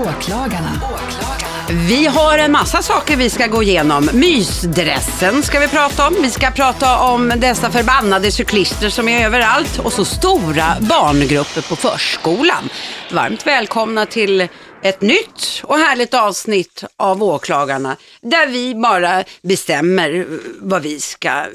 Åklagarna. 0.00 0.80
Vi 1.70 2.06
har 2.06 2.38
en 2.38 2.52
massa 2.52 2.82
saker 2.82 3.16
vi 3.16 3.30
ska 3.30 3.46
gå 3.46 3.62
igenom. 3.62 4.10
Mysdressen 4.12 5.42
ska 5.42 5.60
vi 5.60 5.68
prata 5.68 6.06
om. 6.06 6.16
Vi 6.22 6.30
ska 6.30 6.50
prata 6.50 6.98
om 6.98 7.32
dessa 7.36 7.70
förbannade 7.70 8.32
cyklister 8.32 8.88
som 8.90 9.08
är 9.08 9.26
överallt. 9.26 9.78
Och 9.78 9.92
så 9.92 10.04
stora 10.04 10.76
barngrupper 10.80 11.62
på 11.68 11.76
förskolan. 11.76 12.68
Varmt 13.12 13.46
välkomna 13.46 14.06
till 14.06 14.48
ett 14.82 15.00
nytt 15.00 15.62
och 15.62 15.78
härligt 15.78 16.14
avsnitt 16.14 16.84
av 16.96 17.22
Åklagarna. 17.22 17.96
Där 18.22 18.46
vi 18.46 18.74
bara 18.74 19.24
bestämmer 19.42 20.26
vad 20.60 20.82
vi 20.82 21.00
ska 21.00 21.46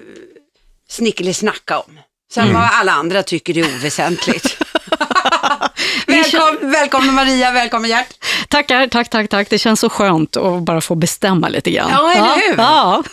snickelisnacka 0.89 1.79
om. 1.79 1.99
Sen 2.31 2.53
vad 2.53 2.69
alla 2.71 2.91
andra 2.91 3.23
tycker 3.23 3.57
är 3.57 3.63
oväsentligt. 3.63 4.57
Välkom, 6.07 6.71
välkommen 6.71 7.13
Maria, 7.13 7.51
välkommen 7.51 7.89
Gert. 7.89 8.07
Tackar, 8.49 8.87
tack, 8.87 9.09
tack, 9.09 9.29
tack. 9.29 9.49
Det 9.49 9.59
känns 9.59 9.79
så 9.79 9.89
skönt 9.89 10.37
att 10.37 10.61
bara 10.61 10.81
få 10.81 10.95
bestämma 10.95 11.49
lite 11.49 11.71
grann. 11.71 11.89
Ja, 11.91 12.11
eller 12.11 12.47
hur? 12.49 12.57
Ja. 12.57 13.03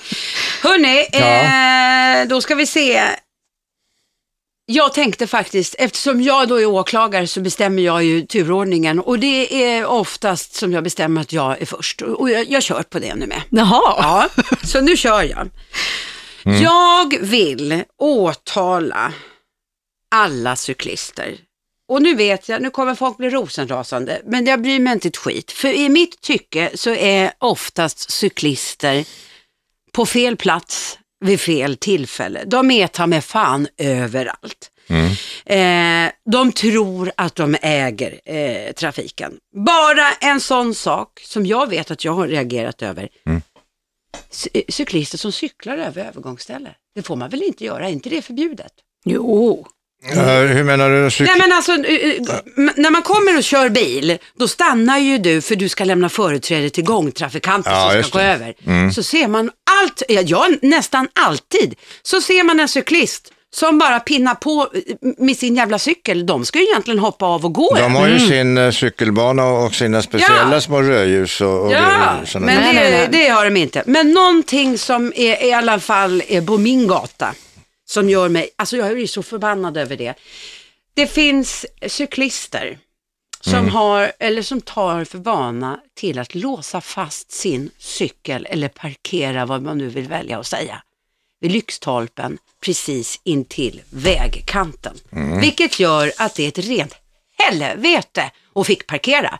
Hörni, 0.62 1.06
eh, 1.12 2.28
då 2.28 2.40
ska 2.40 2.54
vi 2.54 2.66
se. 2.66 3.02
Jag 4.66 4.92
tänkte 4.92 5.26
faktiskt, 5.26 5.74
eftersom 5.78 6.22
jag 6.22 6.48
då 6.48 6.60
är 6.60 6.66
åklagare 6.66 7.26
så 7.26 7.40
bestämmer 7.40 7.82
jag 7.82 8.04
ju 8.04 8.22
turordningen 8.22 9.00
och 9.00 9.18
det 9.18 9.64
är 9.64 9.86
oftast 9.86 10.54
som 10.54 10.72
jag 10.72 10.84
bestämmer 10.84 11.20
att 11.20 11.32
jag 11.32 11.62
är 11.62 11.66
först 11.66 12.02
och 12.02 12.30
jag, 12.30 12.50
jag 12.50 12.62
kör 12.62 12.82
på 12.82 12.98
det 12.98 13.14
nu 13.14 13.26
med. 13.26 13.42
Jaha. 13.50 13.94
Ja, 13.98 14.28
så 14.64 14.80
nu 14.80 14.96
kör 14.96 15.22
jag. 15.22 15.50
Jag 16.44 17.18
vill 17.20 17.82
åtala 17.98 19.12
alla 20.14 20.56
cyklister. 20.56 21.36
Och 21.92 22.02
nu 22.02 22.14
vet 22.14 22.48
jag, 22.48 22.62
nu 22.62 22.70
kommer 22.70 22.94
folk 22.94 23.16
bli 23.16 23.30
rosenrasande, 23.30 24.22
men 24.24 24.46
jag 24.46 24.62
bryr 24.62 24.80
mig 24.80 24.92
inte 24.92 25.08
ett 25.08 25.16
skit. 25.16 25.52
För 25.52 25.68
i 25.68 25.88
mitt 25.88 26.20
tycke 26.20 26.70
så 26.74 26.90
är 26.90 27.32
oftast 27.38 28.10
cyklister 28.10 29.04
på 29.92 30.06
fel 30.06 30.36
plats 30.36 30.98
vid 31.24 31.40
fel 31.40 31.76
tillfälle. 31.76 32.42
De 32.46 32.70
är 32.70 32.86
ta 32.86 33.06
med 33.06 33.24
fan 33.24 33.68
överallt. 33.76 34.70
Eh, 35.46 36.12
de 36.30 36.52
tror 36.52 37.12
att 37.16 37.34
de 37.34 37.56
äger 37.62 38.20
eh, 38.24 38.72
trafiken. 38.72 39.32
Bara 39.56 40.12
en 40.20 40.40
sån 40.40 40.74
sak 40.74 41.20
som 41.24 41.46
jag 41.46 41.68
vet 41.68 41.90
att 41.90 42.04
jag 42.04 42.12
har 42.12 42.28
reagerat 42.28 42.82
över. 42.82 43.08
Cy- 44.30 44.64
cyklister 44.68 45.18
som 45.18 45.32
cyklar 45.32 45.78
över 45.78 46.04
övergångsställe. 46.04 46.74
Det 46.94 47.02
får 47.02 47.16
man 47.16 47.30
väl 47.30 47.42
inte 47.42 47.64
göra, 47.64 47.88
är 47.88 47.92
inte 47.92 48.08
det 48.10 48.22
förbjudet? 48.22 48.72
Jo. 49.04 49.66
Eh, 50.10 50.24
hur 50.26 50.64
menar 50.64 50.90
du? 50.90 51.08
Cyk- 51.08 51.26
Nej 51.26 51.38
men 51.38 51.52
alltså, 51.52 51.72
eh, 51.72 52.10
eh, 52.10 52.72
när 52.76 52.90
man 52.90 53.02
kommer 53.02 53.36
och 53.36 53.42
kör 53.44 53.68
bil, 53.68 54.18
då 54.38 54.48
stannar 54.48 54.98
ju 54.98 55.18
du 55.18 55.40
för 55.40 55.56
du 55.56 55.68
ska 55.68 55.84
lämna 55.84 56.08
företräde 56.08 56.70
till 56.70 56.84
gångtrafikanter 56.84 57.70
Ja, 57.70 57.90
som 57.92 58.02
ska 58.02 58.18
gå 58.18 58.24
det. 58.24 58.30
över. 58.30 58.90
Så 58.90 59.02
ser 59.02 59.28
man 59.28 59.50
allt, 59.82 60.02
ja, 60.08 60.48
nästan 60.62 61.08
alltid, 61.26 61.74
så 62.02 62.20
ser 62.20 62.42
man 62.44 62.60
en 62.60 62.68
cyklist 62.68 63.32
som 63.54 63.78
bara 63.78 64.00
pinnar 64.00 64.34
på 64.34 64.68
med 65.18 65.36
sin 65.36 65.56
jävla 65.56 65.78
cykel. 65.78 66.26
De 66.26 66.44
ska 66.44 66.58
ju 66.58 66.64
egentligen 66.64 66.98
hoppa 66.98 67.26
av 67.26 67.44
och 67.44 67.52
gå. 67.54 67.74
De 67.74 67.94
har 67.94 68.08
ju 68.08 68.18
sin 68.18 68.58
eh, 68.58 68.70
cykelbana 68.70 69.44
och 69.46 69.74
sina 69.74 70.02
speciella 70.02 70.52
Ja. 70.52 70.60
små 70.60 70.82
rödljus 70.82 71.40
och, 71.40 71.66
och 71.66 71.72
Ja, 71.72 71.80
det, 72.32 72.40
men 72.40 72.74
det, 72.74 73.08
det 73.12 73.28
har 73.28 73.44
de 73.44 73.56
inte. 73.56 73.82
Men 73.86 74.12
någonting 74.12 74.78
som 74.78 75.12
är, 75.16 75.44
i 75.46 75.52
alla 75.52 75.80
fall 75.80 76.22
är 76.28 76.42
på 76.42 76.58
min 76.58 76.86
gata, 76.86 77.34
som 77.92 78.08
gör 78.08 78.28
mig, 78.28 78.50
alltså 78.56 78.76
jag 78.76 79.00
är 79.00 79.06
så 79.06 79.22
förbannad 79.22 79.76
över 79.76 79.96
det. 79.96 80.14
Det 80.94 81.06
finns 81.06 81.66
cyklister 81.86 82.78
som 83.40 83.54
Mm. 83.54 83.68
har, 83.68 84.12
eller 84.18 84.42
som 84.42 84.60
tar 84.60 85.04
för 85.04 85.18
vana 85.18 85.80
till 85.94 86.18
att 86.18 86.34
låsa 86.34 86.80
fast 86.80 87.32
sin 87.32 87.70
cykel 87.78 88.46
eller 88.50 88.68
parkera, 88.68 89.46
vad 89.46 89.62
man 89.62 89.78
nu 89.78 89.88
vill 89.88 90.08
välja 90.08 90.38
att 90.38 90.46
säga, 90.46 90.82
vid 91.40 91.52
lyktstolpen 91.52 92.38
precis 92.64 93.20
intill 93.24 93.82
vägkanten. 93.90 94.96
Mm. 95.12 95.40
Vilket 95.40 95.80
gör 95.80 96.12
att 96.18 96.34
det 96.34 96.44
är 96.44 96.48
ett 96.48 96.58
rent 96.58 96.94
helvete 97.38 98.30
att 98.54 98.66
fick 98.66 98.86
parkera. 98.86 99.38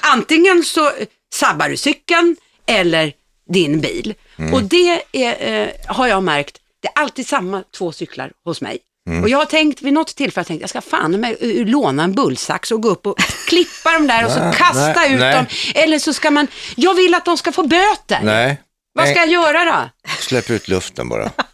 Antingen 0.00 0.62
så 0.64 0.90
sabbar 1.32 1.68
du 1.68 1.76
cykeln 1.76 2.36
eller 2.66 3.12
din 3.48 3.80
bil. 3.80 4.14
Mm. 4.38 4.54
Och 4.54 4.62
det 4.62 5.02
är, 5.12 5.62
eh, 5.62 5.68
har 5.86 6.06
jag 6.06 6.22
märkt, 6.22 6.60
det 6.84 6.88
är 6.88 7.02
alltid 7.02 7.26
samma 7.26 7.62
två 7.76 7.92
cyklar 7.92 8.32
hos 8.44 8.60
mig. 8.60 8.78
Mm. 9.08 9.22
Och 9.22 9.28
jag 9.28 9.38
har 9.38 9.44
tänkt 9.44 9.82
vid 9.82 9.92
något 9.92 10.16
tillfälle, 10.16 10.44
tänkt, 10.44 10.60
jag 10.60 10.70
ska 10.70 10.80
fan 10.80 11.20
med 11.20 11.36
låna 11.68 12.04
en 12.04 12.14
bullsax 12.14 12.70
och 12.70 12.82
gå 12.82 12.88
upp 12.88 13.06
och 13.06 13.18
klippa 13.48 13.92
dem 13.92 14.06
där 14.06 14.24
och 14.24 14.30
så 14.30 14.52
kasta 14.54 15.00
nej, 15.00 15.12
ut 15.12 15.20
nej. 15.20 15.34
dem. 15.34 15.46
Eller 15.74 15.98
så 15.98 16.12
ska 16.12 16.30
man, 16.30 16.46
jag 16.76 16.94
vill 16.94 17.14
att 17.14 17.24
de 17.24 17.36
ska 17.36 17.52
få 17.52 17.62
böter. 17.62 18.20
Nej, 18.22 18.60
Vad 18.94 19.08
ska 19.08 19.18
jag 19.18 19.28
göra 19.28 19.64
då? 19.64 20.08
släpp 20.20 20.50
ut 20.50 20.68
luften 20.68 21.08
bara. 21.08 21.30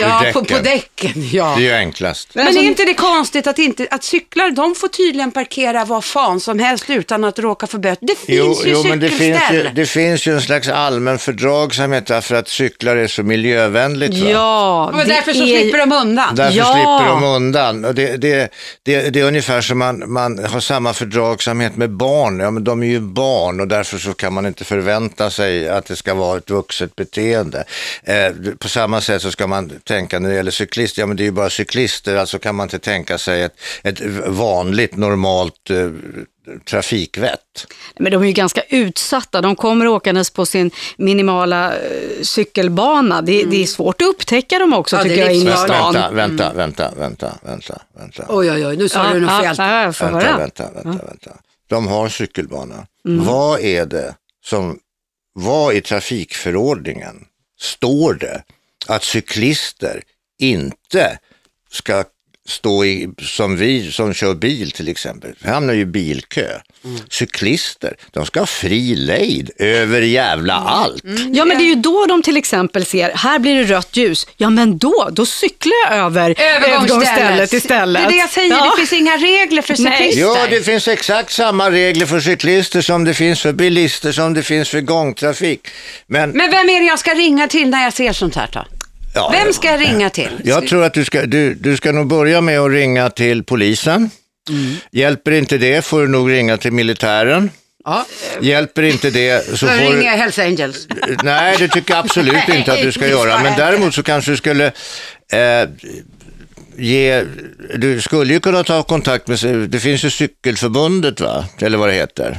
Ja, 0.00 0.24
på, 0.32 0.44
på 0.44 0.58
däcken. 0.58 1.12
Ja. 1.32 1.54
Det 1.58 1.62
är 1.62 1.64
ju 1.66 1.72
enklast. 1.74 2.28
Men 2.34 2.46
är 2.56 2.62
inte 2.62 2.84
det 2.84 2.94
konstigt 2.94 3.46
att, 3.46 3.58
inte, 3.58 3.86
att 3.90 4.04
cyklar, 4.04 4.50
de 4.50 4.74
får 4.74 4.88
tydligen 4.88 5.30
parkera 5.30 5.84
vad 5.84 6.04
fan 6.04 6.40
som 6.40 6.58
helst 6.58 6.84
utan 6.90 7.24
att 7.24 7.38
råka 7.38 7.66
få 7.66 7.78
böter. 7.78 8.06
Det 8.06 8.14
finns 8.18 8.28
Jo, 8.38 8.56
ju 8.64 8.72
jo 8.72 8.82
men 8.88 9.00
det 9.00 9.08
finns 9.08 9.20
cykelställ. 9.20 9.56
ju, 9.56 9.70
det 9.74 9.86
finns 9.86 10.26
ju 10.26 10.34
en 10.34 10.40
slags 10.42 10.68
allmän 10.68 11.18
fördragsamhet 11.18 12.06
därför 12.06 12.34
att 12.34 12.48
cyklar 12.48 12.96
är 12.96 13.06
så 13.06 13.22
miljövänligt. 13.22 14.14
Va? 14.14 14.30
Ja, 14.30 14.84
och 14.86 15.08
därför 15.08 15.32
så 15.32 15.42
är- 15.42 15.60
slipper 15.60 15.78
de 15.78 15.92
undan. 15.92 16.34
Därför 16.34 16.56
Ja. 16.58 16.64
slipper 16.74 17.14
de 17.20 17.24
undan. 17.24 17.84
Och 17.84 17.94
det, 17.94 18.16
det, 18.16 18.52
det, 18.82 19.10
det 19.10 19.20
är 19.20 19.24
ungefär 19.24 19.60
som 19.60 19.78
man, 19.78 20.12
man 20.12 20.44
har 20.44 20.60
samma 20.60 20.92
fördragsamhet 20.92 21.76
med 21.76 21.90
barn. 21.90 22.40
Ja, 22.40 22.50
men 22.50 22.64
de 22.64 22.82
är 22.82 22.86
ju 22.86 23.00
barn 23.00 23.60
och 23.60 23.68
därför 23.68 23.98
så 23.98 24.14
kan 24.14 24.32
man 24.32 24.46
inte 24.46 24.64
förvänta 24.64 25.30
sig 25.30 25.68
att 25.68 25.86
det 25.86 25.96
ska 25.96 26.14
vara 26.14 26.38
ett 26.38 26.50
vuxet 26.50 26.96
beteende. 26.96 27.64
Eh, 28.04 28.32
på 28.58 28.68
samma 28.68 29.00
sätt 29.00 29.22
så 29.22 29.30
ska 29.30 29.46
man 29.46 29.72
tänka 29.88 30.18
när 30.18 30.28
det 30.28 30.34
gäller 30.34 30.50
cyklister, 30.50 31.02
ja 31.02 31.06
men 31.06 31.16
det 31.16 31.22
är 31.22 31.24
ju 31.24 31.30
bara 31.30 31.50
cyklister, 31.50 32.16
alltså 32.16 32.38
kan 32.38 32.54
man 32.54 32.64
inte 32.64 32.78
tänka 32.78 33.18
sig 33.18 33.42
ett, 33.42 33.54
ett 33.82 34.00
vanligt 34.26 34.96
normalt 34.96 35.70
eh, 35.70 35.90
trafikvett. 36.64 37.66
Men 37.98 38.12
de 38.12 38.22
är 38.22 38.26
ju 38.26 38.32
ganska 38.32 38.62
utsatta. 38.68 39.40
De 39.40 39.56
kommer 39.56 39.86
åkandes 39.86 40.30
på 40.30 40.46
sin 40.46 40.70
minimala 40.96 41.74
eh, 41.74 41.80
cykelbana. 42.22 43.22
Det, 43.22 43.44
det 43.44 43.62
är 43.62 43.66
svårt 43.66 44.02
att 44.02 44.08
upptäcka 44.08 44.58
dem 44.58 44.72
också 44.72 44.96
Ja, 44.96 45.02
tycker 45.02 45.16
jag 45.18 45.34
inne 45.34 45.50
i 45.50 45.56
stan. 45.56 45.94
Vänta, 45.94 46.10
vänta, 46.10 46.52
vänta, 46.54 46.92
vänta, 46.96 47.38
vänta, 47.42 47.80
vänta. 47.98 48.24
Oj, 48.28 48.50
oj, 48.50 48.66
oj, 48.66 48.76
nu 48.76 48.88
sa 48.88 49.06
Ja, 49.06 49.14
du 49.14 49.20
något 49.20 49.30
ja, 49.44 49.54
fel. 49.54 49.56
ja, 49.58 49.92
Vänta, 50.00 50.06
höra. 50.06 50.38
vänta, 50.38 50.70
vänta, 50.74 51.06
vänta. 51.06 51.30
De 51.68 51.86
har 51.86 52.08
cykelbana. 52.08 52.86
Vad 53.04 53.60
är 53.60 53.86
det 53.86 54.14
som, 54.44 54.78
vad 55.34 55.74
i 55.74 55.80
trafikförordningen 55.80 57.24
står 57.60 58.14
det 58.14 58.42
att 58.88 59.04
cyklister 59.04 60.02
inte 60.38 61.18
ska 61.70 62.04
stå 62.48 62.84
i, 62.84 63.08
som 63.22 63.56
vi 63.56 63.92
som 63.92 64.14
kör 64.14 64.34
bil 64.34 64.70
till 64.70 64.88
exempel, 64.88 65.34
vi 65.38 65.50
hamnar 65.50 65.74
ju 65.74 65.80
i 65.80 65.84
bilkö. 65.86 66.46
Cyklister, 67.10 67.96
de 68.12 68.26
ska 68.26 68.40
ha 68.40 68.46
fri 68.46 68.96
lejd 68.96 69.50
över 69.58 70.00
jävla 70.02 70.54
allt. 70.54 71.02
Ja, 71.32 71.44
men 71.44 71.58
det 71.58 71.64
är 71.64 71.68
ju 71.68 71.74
då 71.74 72.06
de 72.06 72.22
till 72.22 72.36
exempel 72.36 72.86
ser, 72.86 73.10
här 73.14 73.38
blir 73.38 73.54
det 73.54 73.64
rött 73.74 73.96
ljus. 73.96 74.26
Ja, 74.36 74.50
men 74.50 74.78
då, 74.78 75.08
då 75.12 75.26
cyklar 75.26 75.72
jag 75.90 75.98
över 75.98 76.34
övergångsstället 76.40 77.52
istället. 77.52 78.02
Det 78.02 78.06
är 78.06 78.10
det 78.10 78.16
jag 78.18 78.30
säger, 78.30 78.50
Ja. 78.50 78.70
det 78.70 78.76
finns 78.76 78.92
inga 78.92 79.16
regler 79.16 79.62
för 79.62 79.76
Nej. 79.82 79.98
cyklister. 79.98 80.22
Ja, 80.22 80.46
det 80.50 80.62
finns 80.62 80.88
exakt 80.88 81.32
samma 81.32 81.70
regler 81.70 82.06
för 82.06 82.20
cyklister 82.20 82.80
som 82.80 83.04
det 83.04 83.14
finns 83.14 83.40
för 83.40 83.52
bilister, 83.52 84.12
som 84.12 84.34
det 84.34 84.42
finns 84.42 84.68
för 84.68 84.80
gångtrafik. 84.80 85.68
Men, 86.06 86.30
Men 86.30 86.50
vem 86.50 86.68
är 86.70 86.80
det 86.80 86.86
jag 86.86 86.98
ska 86.98 87.14
ringa 87.14 87.48
till 87.48 87.70
när 87.70 87.84
jag 87.84 87.92
ser 87.92 88.12
sånt 88.12 88.34
här 88.34 88.48
då? 88.52 88.64
Ja, 89.18 89.30
Vem 89.32 89.52
ska 89.52 89.68
jag 89.68 89.80
ringa 89.80 90.10
till? 90.10 90.40
Jag 90.44 90.66
tror 90.66 90.84
att 90.84 90.94
du 90.94 91.04
ska, 91.04 91.26
du, 91.26 91.54
du 91.54 91.76
ska 91.76 91.92
nog 91.92 92.06
börja 92.06 92.40
med 92.40 92.60
att 92.60 92.70
ringa 92.70 93.10
till 93.10 93.44
polisen. 93.44 94.10
Hjälper 94.92 95.30
inte 95.30 95.58
det 95.58 95.84
får 95.84 96.02
du 96.02 96.08
nog 96.08 96.30
ringa 96.30 96.56
till 96.56 96.72
militären. 96.72 97.50
Ja, 97.84 98.06
Hjälper 98.40 98.82
inte 98.82 99.10
det 99.10 99.58
så 99.58 99.66
får 99.66 99.76
ringer 99.76 100.02
jag 100.02 100.16
Hells 100.16 100.38
Angels. 100.38 100.88
Nej, 101.22 101.56
det 101.58 101.68
tycker 101.68 101.94
jag 101.94 102.04
absolut 102.04 102.48
inte 102.54 102.72
att 102.72 102.82
du 102.82 102.92
ska 102.92 103.08
göra. 103.08 103.42
Men 103.42 103.58
däremot 103.58 103.94
så 103.94 104.02
kanske 104.02 104.30
du 104.30 104.36
skulle 104.36 104.66
eh, 105.32 105.68
ge, 106.76 107.24
du 107.74 108.00
skulle 108.00 108.32
ju 108.32 108.40
kunna 108.40 108.64
ta 108.64 108.82
kontakt 108.82 109.28
med, 109.28 109.38
det 109.68 109.80
finns 109.80 110.04
ju 110.04 110.10
cykelförbundet 110.10 111.20
va, 111.20 111.44
eller 111.60 111.78
vad 111.78 111.88
det 111.88 111.94
heter. 111.94 112.38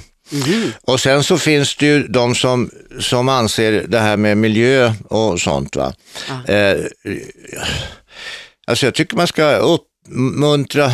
Och 0.82 1.00
sen 1.00 1.24
så 1.24 1.38
finns 1.38 1.76
det 1.76 1.86
ju 1.86 2.08
de 2.08 2.36
som, 2.36 2.70
som 3.00 3.30
anser 3.30 3.72
det 3.88 4.00
här 4.00 4.18
med 4.18 4.38
miljö 4.38 4.94
och 5.10 5.42
sånt 5.42 5.76
va. 5.76 5.94
Eh, 6.48 6.78
alltså 8.68 8.86
jag 8.86 8.94
tycker 8.96 9.16
man 9.18 9.28
ska 9.28 9.56
uppmuntra, 9.56 10.92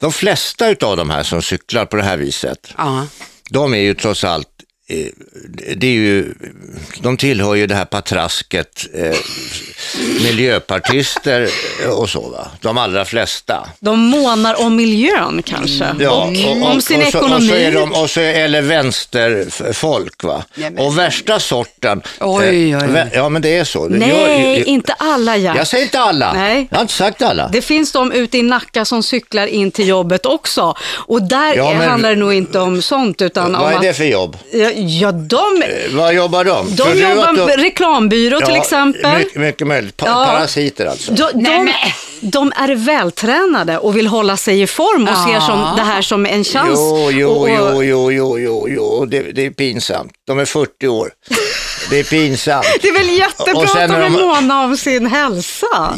de 0.00 0.12
flesta 0.12 0.68
utav 0.70 0.96
de 0.96 1.10
här 1.10 1.22
som 1.22 1.42
cyklar 1.42 1.84
på 1.86 1.96
det 1.96 2.02
här 2.02 2.16
viset, 2.16 2.74
Ja. 2.78 3.06
de 3.50 3.74
är 3.74 3.78
ju 3.78 3.94
trots 3.94 4.24
allt 4.24 4.51
det 5.76 5.86
är 5.86 5.90
ju, 5.92 6.34
de 7.00 7.16
tillhör 7.16 7.54
ju 7.54 7.66
det 7.66 7.74
här 7.74 7.84
patrasket, 7.84 8.86
eh, 8.94 9.16
miljöpartister 10.24 11.48
och 11.96 12.10
så 12.10 12.20
va, 12.28 12.48
de 12.60 12.78
allra 12.78 13.04
flesta. 13.04 13.68
De 13.80 13.98
månar 14.00 14.60
om 14.60 14.76
miljön 14.76 15.42
kanske. 15.42 15.86
Ja, 16.00 16.10
och, 16.10 16.72
om 16.72 16.80
sin 16.82 17.00
och 17.02 17.06
så, 17.12 17.18
ekonomi. 17.18 17.44
Och 17.46 17.48
så 17.48 17.54
är 17.54 17.72
de, 17.72 17.92
och 17.92 18.10
så, 18.10 18.20
eller 18.20 18.62
vänsterfolk 18.62 20.22
va. 20.24 20.44
Och 20.78 20.98
värsta 20.98 21.40
sorten. 21.40 22.02
Oj, 22.20 22.44
eh, 22.44 22.50
oj, 22.50 22.76
oj. 22.76 22.88
vä- 22.94 23.08
Ja 23.14 23.28
men 23.28 23.42
det 23.42 23.56
är 23.56 23.64
så. 23.64 23.88
Nej, 23.88 24.08
Jag- 24.08 24.58
jag- 24.58 24.66
inte 24.66 24.92
alla 24.92 25.36
Gert. 25.36 25.56
Jag 25.56 25.66
säger 25.66 25.84
inte 25.84 26.00
alla. 26.00 26.32
Nej. 26.32 26.66
Jag 26.70 26.76
har 26.78 26.82
inte 26.82 26.94
sagt 26.94 27.22
alla. 27.22 27.48
Det 27.48 27.62
finns 27.62 27.92
de 27.92 28.12
ute 28.12 28.38
i 28.38 28.42
Nacka 28.42 28.84
som 28.84 29.02
cyklar 29.02 29.46
in 29.46 29.70
till 29.70 29.88
jobbet 29.88 30.26
också. 30.26 30.74
Och 30.90 31.22
där 31.22 31.54
Ja, 31.56 31.74
men- 31.74 31.88
handlar 31.88 32.10
det 32.10 32.16
nog 32.16 32.32
inte 32.32 32.58
om 32.58 32.82
sånt 32.82 33.22
utan 33.22 33.54
om 33.54 33.62
Vad 33.62 33.72
är 33.72 33.76
att... 33.76 33.82
det 33.82 33.94
för 33.94 34.04
jobb? 34.04 34.36
Ja, 34.52 34.70
Ja, 34.88 35.12
de, 35.12 35.62
Eh, 35.62 35.94
Vad 35.96 36.14
jobbar 36.14 36.44
de? 36.44 36.76
de 36.76 36.92
du 36.92 37.00
jobbar 37.08 37.32
med 37.32 37.60
reklambyrå 37.60 38.40
till 38.40 38.54
Ja, 38.54 38.60
exempel. 38.62 39.18
Mycket, 39.18 39.36
mycket 39.40 39.66
möjligt. 39.66 39.96
Pa- 39.96 40.06
Ja. 40.06 40.26
Parasiter 40.26 40.86
alltså. 40.86 41.12
De, 41.12 41.22
Nej, 41.34 41.58
de, 41.58 41.64
men- 41.64 41.74
de 42.30 42.52
är 42.56 42.74
vältränade 42.74 43.78
och 43.78 43.96
vill 43.96 44.06
hålla 44.06 44.36
sig 44.36 44.62
i 44.62 44.66
form 44.66 45.08
och 45.08 45.16
ser 45.16 45.40
som, 45.40 45.76
det 45.76 45.82
här 45.82 46.02
som 46.02 46.26
en 46.26 46.44
chans. 46.44 46.70
Jo, 46.78 47.10
jo, 47.12 47.30
och, 47.30 47.40
och, 47.40 47.48
jo, 47.50 47.82
jo, 47.82 48.12
jo, 48.12 48.38
jo, 48.38 48.66
jo. 48.68 49.06
Det, 49.06 49.22
det 49.22 49.46
är 49.46 49.50
pinsamt. 49.50 50.12
De 50.26 50.38
är 50.38 50.44
40 50.44 50.88
år. 50.88 51.10
Det 51.90 51.98
är 51.98 52.04
pinsamt. 52.04 52.66
Det 52.82 52.88
är 52.88 52.92
väl 52.92 53.18
jättebra 53.18 53.62
Och 53.62 53.68
sen 53.68 53.90
att 53.90 54.00
de 54.00 54.02
är 54.06 54.08
måna 54.26 54.64
om 54.64 54.76
sin 54.76 55.06
hälsa? 55.06 55.96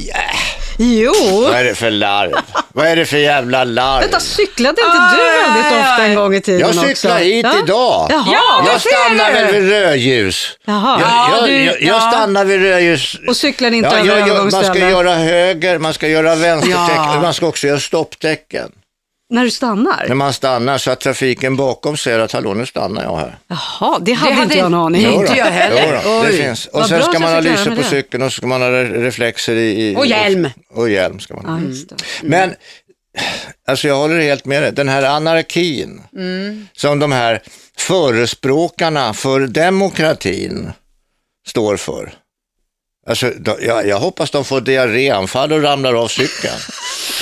Jo. 0.79 1.12
Vad 1.43 1.55
är 1.55 1.65
det 1.65 1.75
för 1.75 1.91
larv? 1.91 2.32
Vad 2.73 2.87
är 2.87 2.97
det 2.97 3.05
för 3.06 3.17
jävla 3.17 3.65
larv? 3.65 4.00
Vänta, 4.00 4.21
cyklade 4.21 4.81
inte 4.82 4.99
Aj, 4.99 5.17
du 5.17 5.53
väldigt 5.53 5.81
ofta 5.81 6.05
en 6.05 6.15
gång 6.15 6.35
i 6.35 6.41
tiden 6.41 6.61
Jag 6.61 6.69
också? 6.69 6.82
cyklar 6.82 7.19
hit 7.19 7.47
Ja? 7.53 7.59
idag. 7.65 8.06
Jaha. 8.11 8.25
Ja, 8.32 8.65
Jag 8.73 8.81
stannar 8.81 9.32
väl 9.32 9.53
vid 9.53 9.69
rödljus. 9.71 10.59
Jaha. 10.65 11.00
Jag, 11.00 11.09
Ja, 11.11 11.37
jag, 11.38 11.49
du- 11.49 11.65
jag, 11.65 11.82
jag 11.82 11.97
ja. 11.97 12.00
stannar 12.11 12.44
vid 12.44 12.61
rödljus. 12.62 13.17
Och 13.29 13.37
cyklar 13.37 13.71
inte 13.71 13.88
Ja, 13.88 13.99
över 13.99 14.09
jag, 14.09 14.19
jag, 14.29 14.37
man 14.37 14.50
ska 14.50 14.59
övergångsställen? 14.61 14.91
göra 14.91 15.15
höger, 15.15 15.79
man 15.79 15.94
ska 15.94 16.09
göra 16.09 16.35
vänstertecken, 16.35 16.94
Ja. 16.97 17.21
man 17.23 17.35
ska 17.35 17.47
också 17.47 17.67
göra 17.67 17.81
stopptecken. 17.81 18.69
När 19.35 19.45
du 19.45 19.51
stannar? 19.51 20.05
När 20.09 20.15
man 20.15 20.33
stannar 20.33 20.79
så 20.79 20.91
att 20.91 21.01
trafiken 21.01 21.57
bakom 21.57 21.97
ser 21.97 22.19
att 22.19 22.33
hallå 22.33 22.55
nu 22.55 22.67
stannar 22.67 23.03
jag 23.03 23.17
här. 23.17 23.39
Jaha, 23.49 23.99
det 24.01 24.13
hade, 24.13 24.33
hade 24.33 24.43
inte 24.45 24.59
jag 24.59 24.67
en 24.67 24.75
aning 24.75 25.07
om. 25.09 25.15
Inte 25.21 25.35
jag 25.37 25.45
heller. 25.45 26.01
Jo 26.05 26.23
det 26.23 26.33
finns. 26.33 26.67
Och 26.67 26.81
Vad 26.81 26.89
sen 26.89 27.03
ska 27.03 27.19
man 27.19 27.33
ha 27.33 27.41
lyse 27.41 27.71
på 27.71 27.77
det. 27.77 27.85
cykeln 27.85 28.23
och 28.23 28.33
så 28.33 28.37
ska 28.37 28.47
man 28.47 28.61
ha 28.63 28.69
re- 28.69 29.03
reflexer 29.03 29.55
i... 29.57 29.91
i 29.91 29.97
Och 29.97 30.07
hjälm. 30.07 30.49
Och 30.75 30.91
hjälm 30.91 31.21
ska 31.21 31.35
man 31.35 31.45
ha. 31.45 31.59
Det. 31.59 31.97
Men 32.23 32.55
alltså 33.69 33.89
jag 33.89 33.97
håller 33.97 34.21
helt 34.21 34.45
med 34.45 34.63
dig. 34.63 34.73
Den 34.73 34.89
här 34.89 35.03
anarkin 35.03 36.03
som 36.77 36.99
de 36.99 37.13
här 37.13 37.43
förespråkarna 37.79 39.15
för 39.15 39.41
demokratin 39.47 40.73
står 41.47 41.77
för. 41.77 42.13
Alltså, 43.07 43.33
jag, 43.61 43.87
jag 43.87 43.99
hoppas 43.99 44.31
de 44.31 44.45
får 44.45 44.61
diarréanfall 44.61 45.53
och 45.53 45.63
ramlar 45.63 45.95
av 45.95 46.09
cykeln. 46.09 46.55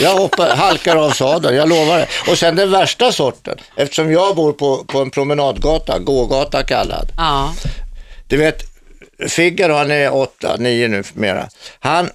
Jag 0.01 0.17
hoppas, 0.17 0.59
halkar 0.59 0.97
av 0.97 1.11
sadeln, 1.11 1.57
jag 1.57 1.69
lovar 1.69 1.99
det. 1.99 2.09
Och 2.31 2.39
sen 2.39 2.57
den 2.57 2.71
värsta 2.71 3.13
sorten, 3.13 3.59
eftersom 3.77 4.13
jag 4.13 4.37
bor 4.37 4.53
på, 4.53 4.85
på 4.85 4.99
en 5.01 5.11
promenadgata, 5.11 5.99
gågata 5.99 6.63
kallad. 6.63 7.09
Ja. 7.17 7.55
Du 8.29 8.37
vet, 8.37 8.63
Figaro, 9.29 9.75
han 9.75 9.91
är 9.91 10.15
åtta, 10.15 10.57
nio 10.59 10.89
nu 10.89 11.03
mera. 11.15 11.49
Han 11.81 12.11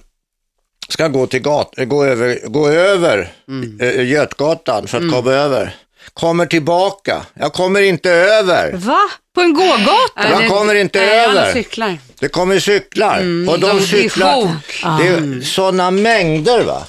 ska 0.88 1.08
gå, 1.08 1.26
till 1.26 1.40
gat, 1.40 1.74
gå 1.76 2.04
över, 2.04 2.48
gå 2.48 2.68
över 2.68 3.32
eh, 3.80 4.06
Götgatan 4.06 4.86
för 4.86 4.98
att 4.98 5.12
komma 5.12 5.32
över. 5.32 5.76
Kommer 6.14 6.46
tillbaka. 6.46 7.26
Jag 7.34 7.52
kommer 7.52 7.80
inte 7.80 8.10
över. 8.10 8.72
Va? 8.72 9.00
På 9.34 9.40
en 9.40 9.54
gågata? 9.54 10.30
Jag 10.30 10.48
kommer 10.48 10.74
inte 10.74 10.98
nej, 10.98 11.24
över. 11.24 11.44
Han 11.44 11.52
cyklar. 11.52 11.98
Det 12.20 12.28
kommer 12.28 12.60
cyklar 12.60 13.18
och 13.48 13.60
de 13.60 13.80
cyklar. 13.80 14.56
Det 14.82 15.08
är 15.08 15.40
sådana 15.44 15.90
mängder 15.90 16.62
va. 16.64 16.86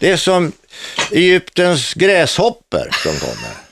Det 0.00 0.10
är 0.10 0.16
som 0.16 0.52
Egyptens 1.10 1.94
gräshoppor 1.94 2.88
som 3.02 3.12
kommer. 3.18 3.69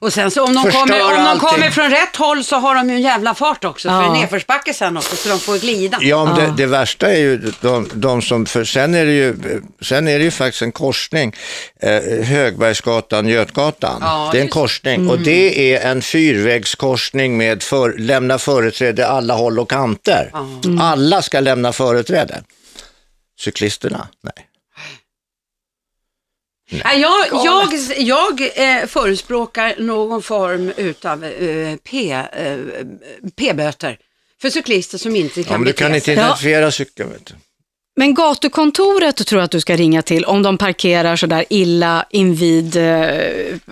Och 0.00 0.12
sen 0.12 0.30
så 0.30 0.44
om 0.44 0.54
de, 0.54 0.62
Förstör 0.62 0.80
kommer, 0.80 1.02
om 1.04 1.10
de 1.10 1.16
allting. 1.18 1.48
kommer 1.48 1.70
från 1.70 1.90
rätt 1.90 2.16
håll 2.16 2.44
så 2.44 2.56
har 2.56 2.74
de 2.74 2.90
ju 2.90 2.96
en 2.96 3.02
jävla 3.02 3.34
fart 3.34 3.64
också. 3.64 3.88
För 3.88 3.94
Ja. 3.94 4.00
det 4.02 4.06
är 4.06 4.20
nedförsbacke 4.20 4.74
sen 4.74 4.96
också 4.96 5.16
så 5.16 5.28
de 5.28 5.40
får 5.40 5.58
glida. 5.58 5.98
Ja, 6.00 6.24
men 6.24 6.34
det, 6.34 6.54
det 6.56 6.66
värsta 6.66 7.10
är 7.12 7.16
ju 7.18 7.52
de, 7.60 7.90
de 7.94 8.22
som, 8.22 8.46
för 8.46 8.64
sen 8.64 8.94
är 8.94 9.04
det 9.06 9.12
ju, 9.12 9.36
sen 9.82 10.08
är 10.08 10.18
det 10.18 10.24
ju 10.24 10.30
faktiskt 10.30 10.62
en 10.62 10.72
korsning, 10.72 11.34
eh, 11.82 12.24
Högbergsgatan, 12.24 13.28
Götgatan. 13.28 13.98
Ja, 14.00 14.28
det 14.32 14.38
är 14.38 14.40
en 14.40 14.46
just- 14.46 14.54
korsning 14.54 15.10
och 15.10 15.18
det 15.18 15.74
är 15.74 15.90
en 15.90 16.02
fyrvägskorsning 16.02 17.36
med 17.36 17.62
för, 17.62 17.94
lämna 17.98 18.38
företräde 18.38 19.06
alla 19.08 19.34
håll 19.34 19.58
och 19.58 19.70
kanter. 19.70 20.32
Alla 20.80 21.22
ska 21.22 21.40
lämna 21.40 21.72
företräde. 21.72 22.42
Cyklisterna, 23.40 24.08
nej. 24.22 24.47
Nej, 26.70 27.00
jag 27.00 27.44
jag, 27.44 27.68
jag 27.98 28.40
eh, 28.40 28.86
förespråkar 28.86 29.74
någon 29.78 30.22
form 30.22 30.72
utav 30.76 31.24
eh, 31.24 31.72
eh, 31.72 31.76
P-böter 33.36 33.98
för 34.40 34.50
cyklister 34.50 34.98
som 34.98 35.16
inte 35.16 35.42
kan 35.42 35.52
Ja, 35.52 35.58
men 35.58 35.66
du 35.66 35.72
kan 35.72 35.94
inte 35.94 36.12
identifiera 36.12 36.70
cykeln. 36.70 37.10
Vet 37.10 37.26
du. 37.26 37.34
Men 37.98 38.14
gatukontoret 38.14 39.26
tror 39.26 39.38
jag 39.40 39.44
att 39.44 39.50
du 39.50 39.60
ska 39.60 39.76
ringa 39.76 40.02
till 40.02 40.24
om 40.24 40.42
de 40.42 40.58
parkerar 40.58 41.16
sådär 41.16 41.44
illa 41.50 42.04
invid 42.10 42.76
eh, 42.76 43.08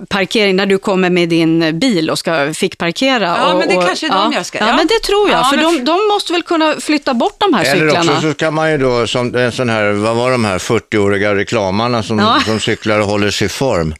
parkering 0.08 0.56
när 0.56 0.67
du 0.67 0.78
kommer 0.78 1.11
med 1.11 1.28
din 1.28 1.78
bil 1.78 2.11
och 2.11 2.19
ska 2.19 2.55
fick 2.55 2.78
parkera. 2.78 3.25
Ja, 3.26 3.52
och, 3.52 3.58
men 3.58 3.69
det 3.69 3.76
och, 3.76 3.87
kanske 3.87 4.06
är 4.06 4.11
de 4.11 4.32
jag 4.32 4.46
ska- 4.46 4.58
Ja, 4.58 4.67
ja. 4.69 4.76
men 4.76 4.87
det 4.87 5.00
tror 5.06 5.31
jag. 5.31 5.38
Ja, 5.38 5.44
för 5.44 5.56
men 5.56 5.64
de, 5.64 5.84
de 5.84 6.08
måste 6.08 6.32
väl 6.32 6.43
kunna 6.43 6.75
flytta 6.81 7.14
bort 7.14 7.37
de 7.38 7.55
här 7.55 7.64
Eller 7.64 7.87
cyklarna. 7.87 8.12
också 8.12 8.28
så 8.28 8.34
kan 8.34 8.55
man 8.55 8.70
ju 8.70 8.78
då, 8.78 9.06
som 9.06 9.34
en 9.34 9.52
sån 9.52 9.69
här, 9.69 9.90
vad 9.93 10.17
var 10.17 10.31
de 10.31 10.44
här 10.44 10.58
40-åriga 10.58 11.34
reklamarna 11.34 12.02
som, 12.02 12.19
Ja. 12.19 12.40
som 12.46 12.61
cyklar 12.61 12.99
och 13.00 13.06
håller 13.06 13.31
sig 13.31 13.46
i 13.46 13.49
form. 13.49 13.94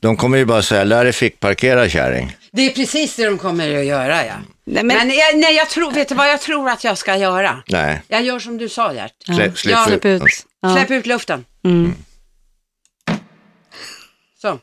De 0.00 0.16
kommer 0.16 0.38
ju 0.38 0.44
bara 0.44 0.62
säga, 0.62 0.84
lär 0.84 1.04
dig 1.04 1.12
fickparkera 1.12 1.88
kärring. 1.88 2.36
Det 2.52 2.66
är 2.66 2.70
precis 2.70 3.16
det 3.16 3.24
de 3.24 3.38
kommer 3.38 3.78
att 3.78 3.84
göra, 3.84 4.26
ja. 4.26 4.34
Nej, 4.64 4.84
Men, 4.84 4.96
men, 4.96 5.16
jag, 5.16 5.38
nej, 5.38 5.54
jag 5.54 5.68
tror, 5.70 5.92
vet 5.92 6.08
du 6.08 6.14
vad 6.14 6.28
jag 6.28 6.40
tror 6.40 6.68
att 6.70 6.84
jag 6.84 6.98
ska 6.98 7.16
göra? 7.16 7.62
Nej, 7.68 8.02
Jag 8.08 8.22
gör 8.22 8.38
som 8.38 8.58
du 8.58 8.68
sa, 8.68 8.94
Gert. 8.94 9.14
släpp, 9.34 9.58
släpp 9.58 9.72
Ja, 9.72 9.84
släpp 9.86 10.04
ut. 10.04 10.22
Ja. 10.60 10.74
Släpp 10.76 10.90
ut 10.90 11.06
luften. 11.06 11.44
Mm. 11.64 11.94
Så. 14.38 14.58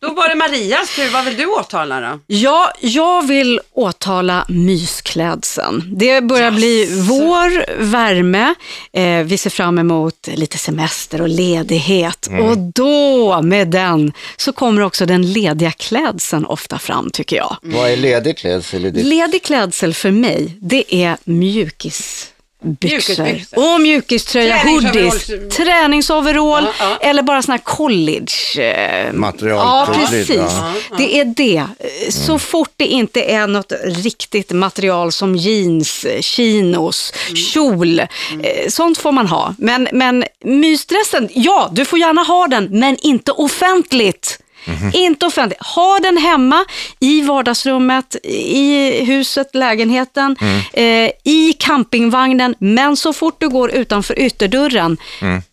Då 0.00 0.14
var 0.14 0.28
det 0.28 0.34
Marias 0.34 0.96
tur. 0.96 1.10
Vad 1.12 1.24
vill 1.24 1.36
du 1.36 1.46
åtala 1.46 2.00
då? 2.00 2.20
Ja, 2.26 2.72
jag 2.80 3.26
vill 3.26 3.60
åtala 3.72 4.44
mysklädseln. 4.48 5.84
Det 5.96 6.20
börjar 6.20 6.50
bli 6.50 6.88
vår, 7.08 7.82
värme. 7.82 8.54
Eh, 8.92 9.24
vi 9.24 9.38
ser 9.38 9.50
fram 9.50 9.78
emot 9.78 10.28
lite 10.34 10.58
semester 10.58 11.20
och 11.20 11.28
ledighet. 11.28 12.28
Och 12.40 12.58
då, 12.58 13.42
med 13.42 13.68
den, 13.68 14.12
så 14.36 14.52
kommer 14.52 14.82
också 14.82 15.06
den 15.06 15.32
lediga 15.32 15.70
klädseln 15.70 16.44
ofta 16.44 16.78
fram, 16.78 17.10
tycker 17.10 17.36
jag. 17.36 17.56
vad 17.62 17.90
är 17.90 17.96
ledig 17.96 18.38
klädsel? 18.38 18.92
Ledig 18.92 19.42
klädsel 19.42 19.94
för 19.94 20.10
mig, 20.10 20.58
det 20.60 20.94
är 20.94 21.16
mjukisbyxor. 21.24 22.31
Mjukisbyxor. 22.62 23.74
Och 23.74 23.80
mjukiströja, 23.80 24.56
hoodies, 24.56 25.26
Träningsoverall. 25.56 26.64
Ja, 26.64 26.72
ja. 27.00 27.08
eller 27.08 27.22
bara 27.22 27.42
sån 27.42 27.52
här 27.52 27.58
college. 27.58 28.32
eh, 28.62 29.12
Material, 29.12 29.58
Ja, 29.58 29.94
precis. 29.94 30.30
ja. 30.36 30.72
Det 30.98 31.18
är 31.20 31.24
det. 31.24 31.64
Så 32.10 32.38
fort 32.38 32.70
det 32.76 32.86
inte 32.86 33.22
är 33.22 33.46
något 33.46 33.72
riktigt 33.84 34.50
material 34.50 35.12
som 35.12 35.36
jeans, 35.36 36.06
chinos, 36.20 37.12
kjol, 37.52 38.00
eh, 38.00 38.06
sånt 38.68 38.98
får 38.98 39.12
man 39.12 39.26
ha. 39.26 39.54
Men, 39.58 39.88
men 39.92 40.24
mysdressen, 40.44 41.28
ja, 41.34 41.68
du 41.72 41.84
får 41.84 41.98
gärna 41.98 42.22
ha 42.22 42.46
den, 42.48 42.68
men 42.70 42.96
inte 43.02 43.32
offentligt. 43.32 44.38
Inte 44.92 45.26
offentligt. 45.26 45.62
Ha 45.62 45.98
den 46.02 46.16
hemma, 46.16 46.64
i 47.00 47.22
vardagsrummet, 47.22 48.16
i 48.24 49.04
huset, 49.04 49.54
lägenheten, 49.54 50.36
eh, 50.72 51.10
i 51.24 51.54
campingvagnen. 51.58 52.54
Men 52.58 52.96
så 52.96 53.12
fort 53.12 53.36
du 53.38 53.48
går 53.48 53.70
utanför 53.70 54.18
ytterdörren, 54.18 54.96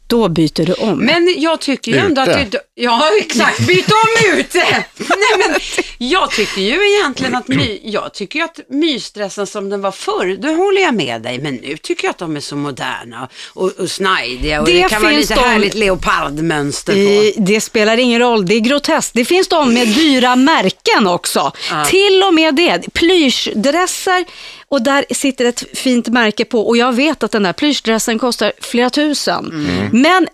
då 0.10 0.30
byter 0.30 0.66
du 0.66 0.74
om. 0.74 1.00
Men 1.00 1.36
jag 1.38 1.60
tycker 1.60 1.92
ju 1.92 1.98
ändå 1.98 2.22
Ute. 2.22 2.36
att 2.40 2.52
du... 2.52 2.60
Ja, 2.76 3.02
exakt. 3.22 3.68
Byt 3.68 3.86
om 3.92 4.38
ute! 4.40 4.60
Nej, 4.98 5.48
men 5.48 5.60
jag 5.98 6.32
tycker 6.32 6.62
ju 6.62 6.94
egentligen 6.96 7.36
att, 7.36 7.48
my, 7.48 7.80
jag 7.84 8.14
tycker 8.14 8.44
att 8.44 8.60
mysdressen 8.70 9.48
som 9.48 9.70
den 9.70 9.82
var 9.82 9.92
förr, 9.92 10.38
då 10.42 10.48
håller 10.48 10.82
jag 10.82 10.94
med 10.94 11.22
dig. 11.22 11.40
Men 11.40 11.56
nu 11.56 11.78
tycker 11.78 12.06
jag 12.06 12.12
att 12.12 12.18
de 12.18 12.36
är 12.36 12.40
så 12.40 12.56
moderna 12.56 13.30
och, 13.54 13.72
och 13.80 13.90
snajdiga 13.92 14.62
och 14.62 14.68
det, 14.68 14.74
Det 14.84 14.90
kan 14.90 15.02
vara 15.02 15.12
lite 15.12 15.36
de- 15.36 15.42
härligt 15.44 15.76
leopardmönster 15.76 16.94
på. 16.94 17.00
I, 17.00 17.34
det 17.38 17.62
spelar 17.62 17.98
ingen 17.98 18.20
roll, 18.20 18.46
det 18.46 18.56
är 18.56 18.60
groteskt. 18.60 19.14
Det 19.14 19.26
finns 19.26 19.48
de 19.48 19.74
med 19.74 19.88
dyra 19.88 20.36
märken 20.36 21.08
också. 21.08 21.52
Till 21.90 22.24
och 22.28 22.34
med 22.34 22.56
det. 22.56 22.94
Plyschdresser 22.94 24.26
och 24.70 24.84
där 24.84 25.06
sitter 25.12 25.46
ett 25.46 25.78
fint 25.78 26.08
märke 26.08 26.46
på 26.46 26.68
och 26.68 26.78
jag 26.78 26.94
vet 26.94 27.24
att 27.24 27.32
den 27.32 27.44
där 27.44 27.54
plyschdressen 27.54 28.20
kostar 28.20 28.52
flera 28.62 28.90
tusen. 28.90 29.46
Men 29.94 30.28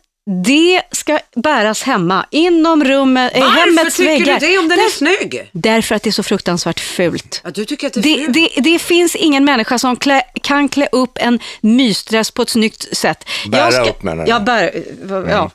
Det 0.46 0.82
ska 0.92 1.20
bäras 1.36 1.84
hemma, 1.84 2.26
inom 2.32 2.84
rummet, 2.84 3.32
Varför 3.36 3.50
hemmets 3.60 3.98
tycker 3.98 4.12
väggar. 4.12 4.40
du 4.40 4.48
det 4.48 4.58
om 4.58 4.68
den 4.70 4.80
är 4.80 4.84
Där- 4.84 4.90
snygg? 4.90 5.50
Därför 5.52 5.96
att 5.96 6.04
det 6.04 6.10
är 6.10 6.12
så 6.12 6.24
fruktansvärt 6.24 6.80
fult. 6.80 7.42
Ja, 7.44 7.52
du 7.52 7.66
tycker 7.66 7.88
att 7.88 7.94
det 7.94 8.00
är 8.00 8.04
Det, 8.18 8.24
fult. 8.26 8.56
det, 8.56 8.62
det 8.62 8.80
finns 8.80 9.16
ingen 9.16 9.46
människa 9.46 9.80
som 9.80 9.96
klä, 9.96 10.22
kan 10.42 10.70
klä 10.70 10.88
upp 10.92 11.18
en 11.22 11.40
mysdress 11.62 12.32
på 12.32 12.42
ett 12.42 12.50
snyggt 12.50 12.98
sätt. 12.98 13.26
Bära 13.52 13.86
upp, 13.90 14.04
menar 14.04 14.24
du? 14.26 14.30
Jag, 14.30 14.44
bär, 14.44 14.72
ja. 15.30 15.52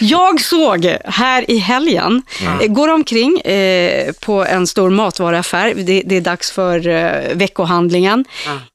jag 0.00 0.40
såg 0.40 0.84
här 1.04 1.50
i 1.50 1.56
helgen, 1.58 2.22
eh, 2.60 2.66
går 2.68 2.88
omkring 2.88 3.40
eh, 3.40 4.12
på 4.12 4.44
en 4.44 4.66
stor 4.66 4.90
matvaruaffär, 4.90 5.74
det, 5.74 6.02
det 6.06 6.16
är 6.16 6.20
dags 6.20 6.50
för 6.52 6.88
eh, 6.88 7.34
veckohandlingen. 7.34 8.24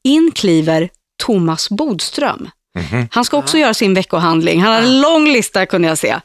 In 0.03 0.31
kliver 0.35 0.89
Thomas 1.23 1.69
Bodström. 1.69 2.49
Mm-hmm. 2.77 3.07
Han 3.11 3.25
ska 3.25 3.37
också 3.37 3.57
göra 3.57 3.73
sin 3.73 3.93
veckohandling. 3.93 4.61
Han 4.61 4.73
har 4.73 4.81
en 4.81 5.01
lång 5.01 5.27
lista 5.27 5.65
kunde 5.65 5.87
jag 5.87 5.97
se. 5.97 6.19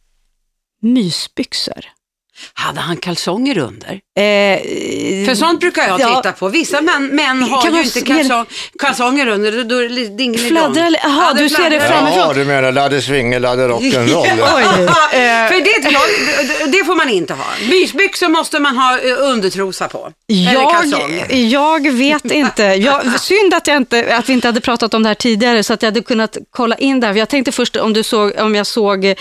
Mysbyxor. 0.82 1.84
Hade 2.54 2.80
han 2.80 2.96
kalsonger 2.96 3.58
under? 3.58 3.90
Eh, 3.92 5.26
För 5.26 5.34
sånt 5.34 5.60
brukar 5.60 5.88
jag 5.88 6.00
ja. 6.00 6.16
titta 6.16 6.32
på. 6.32 6.48
Vissa 6.48 6.80
män, 6.80 7.06
män 7.06 7.42
har 7.42 7.70
ju 7.70 7.82
inte 7.82 8.00
kalsong, 8.00 8.46
kalsonger 8.78 9.26
under, 9.26 9.64
då- 9.64 9.76
är 9.78 9.88
det 9.88 10.16
dingelidong. 10.16 10.48
Fladdrar 10.74 10.90
Jaha, 11.02 11.32
Ja, 11.36 11.42
du 11.42 11.48
ser 11.48 11.70
det 11.70 11.80
fladdrar. 11.80 11.88
framifrån. 11.98 12.18
Jaha, 12.18 12.32
du 12.32 12.44
menar 12.44 12.72
ladde 12.72 13.02
swinger, 13.02 13.40
ladde 13.40 13.62
rock'n'roll. 13.68 14.26
Oj. 14.56 14.64
För 15.48 15.64
det, 15.64 15.90
jag, 15.90 16.70
det 16.72 16.84
får 16.84 16.96
man 16.96 17.08
inte 17.08 17.34
ha. 17.34 17.44
Mysbyxor 17.70 18.28
måste 18.28 18.58
man 18.58 18.76
ha 18.76 18.98
eh, 18.98 19.30
undertrosa 19.30 19.88
på. 19.88 20.12
Jag, 20.26 20.96
jag 21.30 21.92
vet 21.92 22.24
inte. 22.24 22.62
Jag, 22.62 23.20
synd 23.20 23.54
att, 23.54 23.66
jag 23.66 23.76
inte. 23.76 24.16
att 24.16 24.28
vi 24.28 24.32
inte 24.32 24.48
hade 24.48 24.60
pratat 24.60 24.94
om 24.94 25.02
det 25.02 25.08
här 25.08 25.14
tidigare 25.14 25.62
så 25.64 25.72
att 25.72 25.82
jag 25.82 25.86
hade 25.86 26.00
kunnat 26.00 26.36
kolla 26.50 26.76
in 26.76 27.00
där. 27.00 27.14
Jag 27.14 27.28
tänkte 27.28 27.52
först 27.52 27.76
om, 27.76 27.92
du 27.92 28.02
såg, 28.02 28.32
om 28.38 28.54
jag 28.54 28.66
såg 28.66 29.04
eh, 29.04 29.14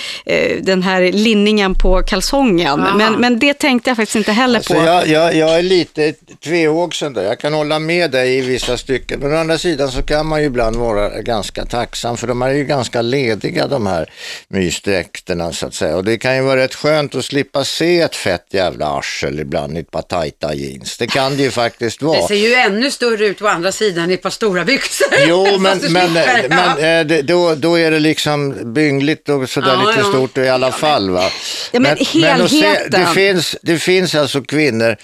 den 0.62 0.84
här 0.84 1.12
linningen 1.12 1.76
på 1.76 2.02
kalsongen. 2.08 2.80
Aha. 2.82 2.98
Men, 2.98 3.11
men 3.20 3.40
det 3.40 3.54
tänkte 3.54 3.90
jag 3.90 3.98
faktiskt 3.98 4.16
inte 4.16 4.32
heller 4.32 4.60
Så 4.60 4.74
på. 4.74 4.80
jag, 4.86 5.08
jag, 5.08 5.36
jag 5.36 5.58
är 5.58 5.62
lite 5.62 6.14
tvehågsen 6.44 7.14
där. 7.14 7.24
Jag 7.24 7.40
kan 7.40 7.54
hålla 7.54 7.80
med 7.80 8.12
dig 8.12 8.38
i 8.38 8.42
vissa 8.42 8.78
stycken. 8.78 9.20
Men 9.20 9.34
å 9.34 9.38
andra 9.38 9.58
sidan 9.58 9.92
så 9.92 10.02
kan 10.02 10.26
man 10.28 10.40
ju 10.40 10.46
ibland 10.46 10.76
vara 10.76 11.22
ganska 11.22 11.66
tacksam 11.66 12.18
för 12.18 12.28
de 12.28 12.42
är 12.42 12.50
ju 12.50 12.64
ganska 12.64 13.02
lediga 13.02 13.68
de 13.68 13.88
här 13.88 14.10
mysdräkterna 14.48 15.54
så 15.54 15.68
att 15.68 15.74
säga. 15.74 15.96
Och 15.98 16.04
det 16.04 16.18
kan 16.18 16.36
ju 16.36 16.42
vara 16.42 16.60
rätt 16.60 16.76
skönt 16.76 17.16
att 17.16 17.26
slippa 17.26 17.64
se 17.64 18.00
ett 18.02 18.16
fett 18.16 18.46
jävla 18.52 18.86
arsel 18.88 19.40
ibland 19.40 19.78
i 19.78 19.82
ett 19.82 19.92
par 19.92 20.02
tajta 20.02 20.54
jeans. 20.54 20.98
Det 20.98 21.08
kan 21.08 21.38
det 21.38 21.44
ju 21.44 21.52
faktiskt 21.52 22.00
Det 22.00 22.06
vara. 22.06 22.28
ser 22.28 22.36
ju 22.36 22.54
ännu 22.54 22.92
större 22.92 23.26
ut 23.26 23.40
på 23.40 23.48
andra 23.48 23.72
sidan 23.72 24.12
i 24.12 24.14
ett 24.14 24.22
par 24.22 24.30
stora 24.30 24.66
byxor. 24.66 25.08
Jo, 25.28 25.46
men, 25.60 25.62
men, 25.62 25.80
slipper, 25.80 26.50
men 26.50 26.58
ja. 26.80 27.00
eh, 27.00 27.06
det, 27.06 27.22
då, 27.22 27.56
då 27.56 27.80
är 27.80 27.92
det 27.92 28.00
liksom 28.00 28.74
byngligt 28.74 29.30
och 29.30 29.50
sådär 29.50 29.68
Ja, 29.84 29.88
lite 29.90 30.00
ja. 30.00 30.10
stort 30.10 30.38
i 30.38 30.50
alla 30.50 30.72
fall. 30.72 31.10
Va? 31.10 31.30
Ja, 31.72 31.80
men 31.80 31.92
att 31.92 32.08
se, 32.08 32.18
helheten. 32.22 33.01
Det, 33.02 33.14
finns, 33.16 33.56
det 33.62 33.80
finns 33.80 34.16
alltså 34.16 34.42
kvinnor 34.42 34.98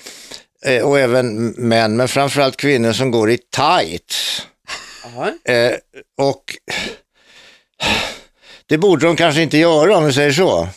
eh, 0.65 0.81
och 0.83 0.99
även 0.99 1.47
män, 1.47 1.97
men 1.97 2.07
framförallt 2.07 2.57
kvinnor 2.57 2.93
som 2.93 3.11
går 3.11 3.31
i 3.31 3.37
tights. 3.55 4.41
Eh, 5.49 5.71
och 6.17 6.43
det 8.67 8.77
borde 8.77 9.05
de 9.05 9.15
kanske 9.15 9.41
inte 9.41 9.57
göra 9.57 9.97
om 9.97 10.05
vi 10.05 10.13
säger 10.13 10.31
så. 10.31 10.67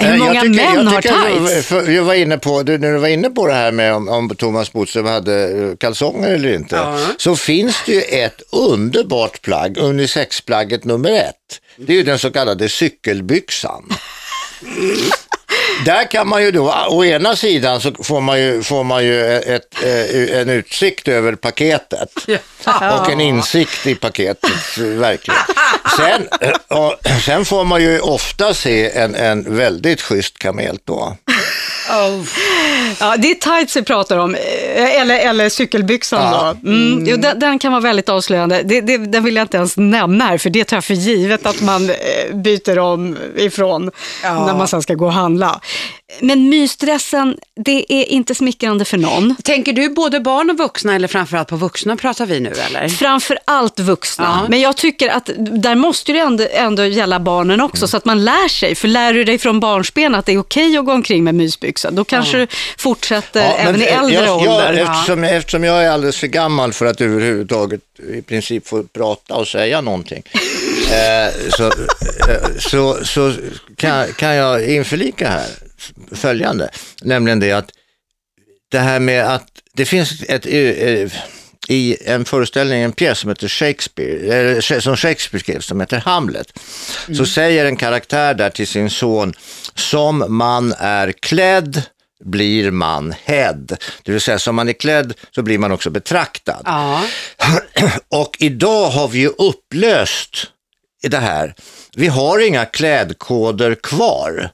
Hur 0.00 0.08
Eh, 0.12 0.16
många 0.18 0.34
jag 0.34 0.42
tycker- 0.42 0.56
män 0.74 0.74
jag 0.74 0.92
har 0.92 1.02
tights? 1.48 1.66
för- 1.66 1.90
Jag 1.90 2.02
var 2.02 2.14
inne 2.14 2.38
på, 2.38 2.62
du, 2.62 2.78
när 2.78 2.92
du 2.92 2.98
var 2.98 3.08
inne 3.08 3.30
på 3.30 3.46
det 3.46 3.54
här 3.54 3.72
med 3.72 3.94
om, 3.94 4.08
om 4.08 4.28
Thomas 4.36 4.72
Bodström 4.72 5.06
hade 5.06 5.76
kalsonger 5.80 6.28
eller 6.28 6.54
inte, 6.54 6.76
Ja. 6.76 6.98
så 7.18 7.36
finns 7.36 7.76
det 7.86 7.92
ju 7.92 8.00
ett 8.00 8.42
underbart 8.52 9.42
plagg, 9.42 9.78
unisexplagget 9.78 10.84
nummer 10.84 11.10
ett. 11.10 11.60
Det 11.76 11.92
är 11.92 11.96
ju 11.96 12.02
den 12.02 12.18
så 12.18 12.30
kallade 12.30 12.68
cykelbyxan. 12.68 13.92
Där 15.84 16.10
kan 16.10 16.28
man 16.28 16.42
ju 16.42 16.50
då, 16.50 16.74
å 16.88 17.04
ena 17.04 17.36
sidan 17.36 17.80
så 17.80 17.92
får 18.02 18.20
man 18.20 18.40
ju, 18.40 18.62
får 18.62 18.84
man 18.84 19.04
ju 19.04 19.36
ett, 19.36 19.82
eh, 19.84 20.40
en 20.40 20.48
utsikt 20.50 21.08
över 21.08 21.34
paketet 21.34 22.10
och 23.00 23.10
en 23.10 23.20
insikt 23.20 23.86
i 23.86 23.94
paketet, 23.94 24.78
verkligen. 24.78 25.40
Sen, 25.96 26.28
eh, 26.40 26.78
och, 26.78 26.94
sen 27.24 27.44
får 27.44 27.64
man 27.64 27.82
ju 27.82 28.00
ofta 28.00 28.54
se 28.54 28.90
en, 28.90 29.14
en 29.14 29.56
väldigt 29.56 30.00
schysst 30.02 30.38
kamel 30.38 30.78
då. 30.84 31.16
Oh. 31.90 32.24
Ja, 33.00 33.16
det 33.16 33.30
är 33.30 33.34
tights 33.34 33.76
vi 33.76 33.82
pratar 33.82 34.18
om, 34.18 34.34
eh, 34.34 35.00
eller, 35.00 35.18
eller 35.18 35.48
cykelbyxan 35.48 36.22
Ja. 36.22 36.54
då. 36.62 36.70
Mm. 36.70 37.04
Jo, 37.06 37.16
den, 37.16 37.38
den 37.38 37.58
kan 37.58 37.72
vara 37.72 37.82
väldigt 37.82 38.08
avslöjande. 38.08 38.62
Det, 38.64 38.80
det, 38.80 38.96
den 38.96 39.24
vill 39.24 39.36
jag 39.36 39.44
inte 39.44 39.56
ens 39.56 39.76
nämna 39.76 40.24
här, 40.24 40.38
för 40.38 40.50
det 40.50 40.64
tar 40.64 40.76
jag 40.76 40.84
för 40.84 40.94
givet 40.94 41.46
att 41.46 41.60
man 41.60 41.90
byter 42.32 42.78
om 42.78 43.16
ifrån 43.36 43.90
Ja. 44.22 44.46
när 44.46 44.54
man 44.54 44.68
sen 44.68 44.82
ska 44.82 44.94
gå 44.94 45.06
och 45.06 45.12
handla. 45.12 45.60
Men 46.20 46.48
mysdressen, 46.48 47.36
det 47.64 47.92
är 47.92 48.04
inte 48.04 48.34
smickrande 48.34 48.84
för 48.84 48.98
någon. 48.98 49.36
Tänker 49.44 49.72
du 49.72 49.88
både 49.88 50.20
barn 50.20 50.50
och 50.50 50.58
vuxna 50.58 50.94
eller 50.94 51.08
framförallt 51.08 51.48
på 51.48 51.56
vuxna 51.56 51.96
pratar 51.96 52.26
vi 52.26 52.40
nu 52.40 52.52
eller? 52.66 52.88
Framför 52.88 53.38
allt 53.44 53.80
vuxna. 53.80 54.40
Ja. 54.42 54.48
Men 54.48 54.60
jag 54.60 54.76
tycker 54.76 55.08
att 55.08 55.30
där 55.36 55.74
måste 55.74 56.12
det 56.12 56.18
ändå, 56.18 56.46
ändå 56.52 56.84
gälla 56.84 57.20
barnen 57.20 57.60
också, 57.60 57.88
så 57.88 57.96
att 57.96 58.04
man 58.04 58.24
lär 58.24 58.48
sig. 58.48 58.74
För 58.74 58.88
lär 58.88 59.12
du 59.12 59.24
dig 59.24 59.38
från 59.38 59.60
barnsben 59.60 60.14
att 60.14 60.26
det 60.26 60.32
är 60.32 60.38
okej 60.38 60.76
att 60.76 60.84
gå 60.84 60.92
omkring 60.92 61.24
med 61.24 61.34
mysbyxor, 61.34 61.90
då 61.90 62.04
kanske 62.04 62.38
du 62.38 62.46
fortsätter 62.78 63.40
Ja, 63.40 63.56
även 63.56 63.82
i 63.82 63.84
äldre 63.84 64.14
jag, 64.14 64.36
ålder. 64.36 64.72
Jag, 64.72 64.90
eftersom, 64.90 65.24
eftersom 65.24 65.64
jag 65.64 65.84
är 65.84 65.90
alldeles 65.90 66.16
för 66.16 66.26
gammal 66.26 66.72
för 66.72 66.86
att 66.86 67.00
överhuvudtaget 67.00 67.80
i 68.14 68.22
princip 68.22 68.66
få 68.66 68.82
prata 68.82 69.34
och 69.34 69.48
säga 69.48 69.80
någonting, 69.80 70.22
eh, 70.90 71.50
så, 71.56 71.64
eh, 71.66 72.58
så, 72.58 73.04
så 73.04 73.32
kan, 73.76 74.12
kan 74.12 74.34
jag 74.34 74.68
införlika 74.68 75.28
här 75.28 75.65
följande, 76.12 76.70
nämligen 77.02 77.40
det 77.40 77.52
att 77.52 77.70
det 78.68 78.78
här 78.78 79.00
med 79.00 79.34
att 79.34 79.48
det 79.74 79.84
finns 79.84 80.22
ett 80.28 80.46
eh, 80.46 81.12
i 81.68 81.96
en 82.04 82.24
föreställning, 82.24 82.82
en 82.82 82.92
pjäs 82.92 83.18
som 83.18 83.30
heter 83.30 83.48
Shakespeare, 83.48 84.80
som 84.80 84.96
Shakespeare 84.96 85.42
skrev, 85.42 85.60
som 85.60 85.80
heter 85.80 85.98
Hamlet, 85.98 86.58
så 87.16 87.26
säger 87.26 87.64
en 87.64 87.76
karaktär 87.76 88.34
där 88.34 88.50
till 88.50 88.66
sin 88.66 88.90
son, 88.90 89.32
som 89.74 90.24
man 90.28 90.74
är 90.78 91.12
klädd 91.12 91.82
blir 92.24 92.70
man 92.70 93.14
hädd. 93.24 93.76
Det 94.02 94.12
vill 94.12 94.20
säga, 94.20 94.38
som 94.38 94.56
man 94.56 94.68
är 94.68 94.72
klädd 94.72 95.14
så 95.30 95.42
blir 95.42 95.58
man 95.58 95.72
också 95.72 95.90
betraktad. 95.90 96.62
Ja. 96.64 97.04
Och 98.08 98.36
idag 98.38 98.90
har 98.90 99.08
vi 99.08 99.18
ju 99.18 99.28
upplöst 99.28 100.46
det 101.02 101.18
här. 101.18 101.54
Vi 101.96 102.06
har 102.06 102.38
inga 102.38 102.64
klädkoder 102.64 103.74
kvar. 103.74 104.50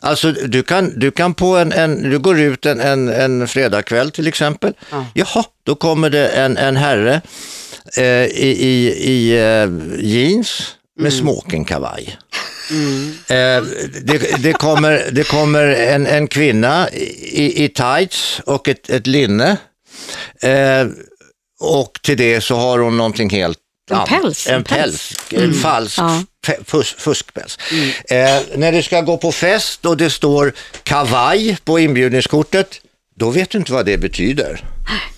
Alltså 0.00 0.32
du 0.32 0.62
kan, 0.62 0.98
du 0.98 1.10
kan 1.10 1.34
på 1.34 1.56
en, 1.56 1.72
en 1.72 2.10
du 2.10 2.18
går 2.18 2.40
ut 2.40 2.66
en, 2.66 2.80
en, 2.80 3.08
en 3.08 3.48
fredagkväll 3.48 4.10
till 4.10 4.26
exempel. 4.28 4.72
Jaha, 5.14 5.44
då 5.64 5.74
kommer 5.74 6.10
det 6.10 6.28
en, 6.28 6.56
en 6.56 6.76
herre 6.76 7.20
eh, 7.96 8.24
i, 8.24 8.56
i, 8.60 8.88
i 9.10 9.32
eh, 9.38 9.68
jeans 10.06 10.74
med 11.00 11.12
smokingkavaj. 11.12 12.16
Eh, 13.28 13.62
det, 14.02 14.42
det, 14.42 14.52
kommer, 14.52 15.08
det 15.12 15.24
kommer 15.28 15.64
en, 15.66 16.06
en 16.06 16.28
kvinna 16.28 16.88
i, 16.90 17.64
i 17.64 17.68
tights 17.68 18.40
och 18.46 18.68
ett, 18.68 18.90
ett 18.90 19.06
linne. 19.06 19.56
Eh, 20.42 20.86
och 21.60 21.92
till 22.02 22.16
det 22.16 22.40
så 22.40 22.56
har 22.56 22.78
hon 22.78 22.96
någonting 22.96 23.30
helt 23.30 23.58
En 23.90 23.96
annat. 23.96 24.08
päls, 24.08 24.46
En 24.46 24.54
en 24.54 24.64
päls. 24.64 25.14
päls, 25.30 25.42
en 25.42 25.54
falsk 25.54 25.98
Ja. 25.98 26.22
Fus, 26.66 26.94
fuskpäls. 26.98 27.58
Eh, 28.10 28.40
när 28.56 28.72
du 28.72 28.82
ska 28.82 29.00
gå 29.00 29.16
på 29.16 29.32
fest 29.32 29.86
och 29.86 29.96
det 29.96 30.10
står 30.10 30.52
kavaj 30.82 31.56
på 31.64 31.78
inbjudningskortet, 31.78 32.80
då 33.16 33.30
vet 33.30 33.50
du 33.50 33.58
inte 33.58 33.72
vad 33.72 33.86
det 33.86 33.98
betyder. 33.98 34.64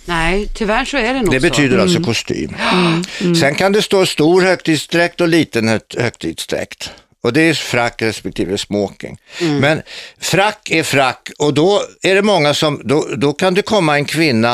Nej, 0.05 0.49
tyvärr 0.55 0.85
så 0.85 0.97
är 0.97 1.15
det 1.15 1.23
nog 1.23 1.31
Det 1.35 1.41
så. 1.41 1.49
betyder 1.49 1.79
alltså 1.79 2.03
kostym. 2.03 2.57
Sen 3.41 3.55
kan 3.55 3.73
det 3.73 3.83
stå 3.83 4.07
stor 4.07 4.43
högtidsdräkt 4.43 5.21
och 5.21 5.29
liten 5.29 5.69
hö- 5.69 5.81
högtidsdräkt. 5.99 6.91
Och 7.23 7.33
det 7.33 7.41
är 7.41 7.55
frack 7.55 8.03
respektive 8.03 8.59
smoking. 8.59 9.19
Men 9.41 9.83
frack 10.21 10.71
är 10.71 10.83
frack 10.83 11.31
och 11.39 11.55
då 11.55 11.83
är 12.03 12.15
det 12.15 12.23
många 12.23 12.55
som, 12.55 12.81
då, 12.85 13.07
då 13.17 13.33
kan 13.33 13.55
det 13.55 13.63
komma 13.63 13.95
en 13.97 14.05
kvinna 14.05 14.53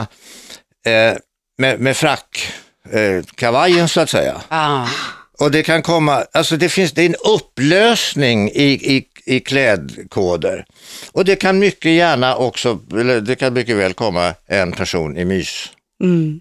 eh, 0.86 1.18
med, 1.58 1.80
med 1.80 1.96
frack, 1.96 2.52
eh, 2.92 3.24
kavajen 3.34 3.88
så 3.88 4.00
att 4.00 4.10
säga. 4.10 4.40
Ja. 4.48 4.88
Och 5.42 5.50
det 5.50 5.62
kan 5.62 5.82
komma, 5.82 6.24
alltså 6.32 6.56
det 6.56 6.68
finns, 6.68 6.92
det 6.92 7.02
är 7.02 7.06
en 7.06 7.34
upplösning 7.34 8.48
i, 8.48 8.96
i, 8.96 9.04
i 9.24 9.40
klädkoder. 9.40 10.64
Och 11.12 11.24
det 11.24 11.36
kan 11.36 11.58
mycket 11.58 11.92
gärna 11.92 12.36
också, 12.36 12.78
eller 12.92 13.20
det 13.20 13.34
kan 13.34 13.52
mycket 13.52 13.76
väl 13.76 13.94
komma 13.94 14.34
en 14.46 14.72
person 14.72 15.16
i 15.16 15.24
mys 15.24 15.70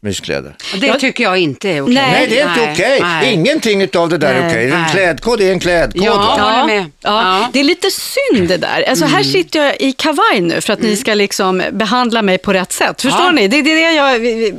myskläder. 0.02 0.56
Det 0.82 0.94
tycker 1.00 1.24
jag 1.24 1.38
inte 1.38 1.70
är 1.70 1.82
okej. 1.82 1.94
Nej, 1.96 2.12
Nej, 2.12 2.28
det 2.30 2.40
är 2.40 2.50
inte 2.50 2.72
okej. 2.72 3.00
nej. 3.02 3.34
Ingenting 3.34 3.88
av 3.96 4.10
det 4.10 4.18
där 4.18 4.34
är 4.34 4.40
Nej, 4.42 4.50
okej. 4.50 4.64
En 4.72 4.82
nej. 4.82 4.92
klädkod 4.92 5.42
är 5.42 5.52
en 5.52 5.60
klädkod. 5.60 6.04
Ja. 6.04 6.16
va? 6.18 6.24
håller 6.44 6.66
med. 6.66 6.86
Ja, 7.02 7.40
Ja. 7.42 7.48
Det 7.54 7.60
är 7.60 7.64
lite 7.64 7.88
synd 7.92 8.48
det 8.50 8.58
där. 8.58 8.86
Alltså, 8.90 9.06
Här 9.06 9.24
sitter 9.24 9.64
jag 9.66 9.82
i 9.82 9.92
kavaj 9.94 10.42
nu 10.42 10.62
för 10.62 10.74
att 10.74 10.82
ni 10.82 10.96
ska 10.96 11.14
liksom 11.14 11.64
behandla 11.72 12.22
mig 12.22 12.38
på 12.38 12.54
rätt 12.54 12.72
sätt. 12.72 13.02
Förstår 13.02 13.26
Ja. 13.26 13.32
ni? 13.32 13.48
Det 13.48 13.58
är 13.58 13.64
det 13.64 13.92
jag 13.92 14.20
vi- 14.20 14.52